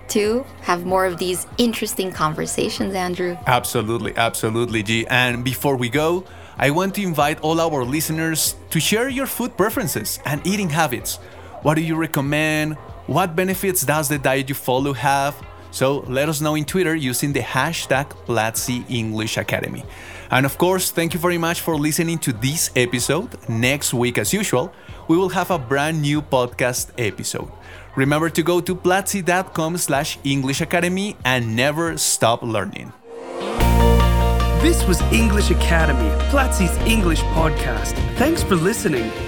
to 0.09 0.45
have 0.63 0.85
more 0.85 1.05
of 1.07 1.19
these 1.19 1.47
interesting 1.59 2.13
conversations, 2.13 2.95
Andrés. 2.95 3.41
Absolutely, 3.47 4.17
absolutely, 4.17 4.83
G. 4.83 5.07
And 5.09 5.45
before 5.45 5.77
we 5.77 5.89
go, 5.89 6.25
I 6.59 6.71
want 6.71 6.95
to 6.95 7.03
invite 7.03 7.41
all 7.41 7.61
our 7.61 7.85
listeners 7.85 8.57
to 8.71 8.81
share 8.81 9.09
your 9.09 9.27
food 9.27 9.57
preferences 9.57 10.21
and 10.25 10.45
eating 10.47 10.71
habits. 10.71 11.17
What 11.63 11.75
do 11.75 11.83
you 11.83 11.97
recommend? 11.97 12.77
What 13.07 13.37
benefits 13.37 13.83
does 13.83 14.09
the 14.09 14.19
diet 14.19 14.49
you 14.49 14.57
follow 14.57 14.93
have? 14.93 15.37
So 15.71 15.99
let 16.09 16.29
us 16.29 16.41
know 16.41 16.57
in 16.57 16.65
Twitter 16.65 16.95
using 16.95 17.33
the 17.33 17.41
hashtag 17.41 18.09
Platzi 18.27 18.85
English 18.91 19.37
Academy. 19.37 19.85
And 20.31 20.45
of 20.45 20.59
course, 20.59 20.91
thank 20.91 21.15
you 21.15 21.21
very 21.21 21.39
much 21.39 21.61
for 21.61 21.77
listening 21.77 22.19
to 22.19 22.33
this 22.33 22.71
episode. 22.75 23.29
Next 23.49 23.95
week, 23.95 24.19
as 24.19 24.33
usual, 24.33 24.73
we 25.07 25.17
will 25.17 25.29
have 25.29 25.53
a 25.53 25.59
brand 25.59 26.03
new 26.03 26.21
podcast 26.21 26.91
episode. 26.99 27.49
Remember 27.95 28.29
to 28.29 28.43
go 28.43 28.61
to 28.61 28.75
platzi.com 28.75 29.77
slash 29.77 30.19
English 30.25 30.61
Academy 30.61 31.17
and 31.25 31.55
never 31.55 31.97
stop 31.97 32.43
learning. 32.43 32.93
This 34.63 34.85
was 34.85 35.01
English 35.13 35.51
Academy, 35.51 36.11
Platzi's 36.31 36.77
English 36.89 37.21
podcast. 37.37 37.95
Thanks 38.17 38.43
for 38.43 38.57
listening. 38.57 39.13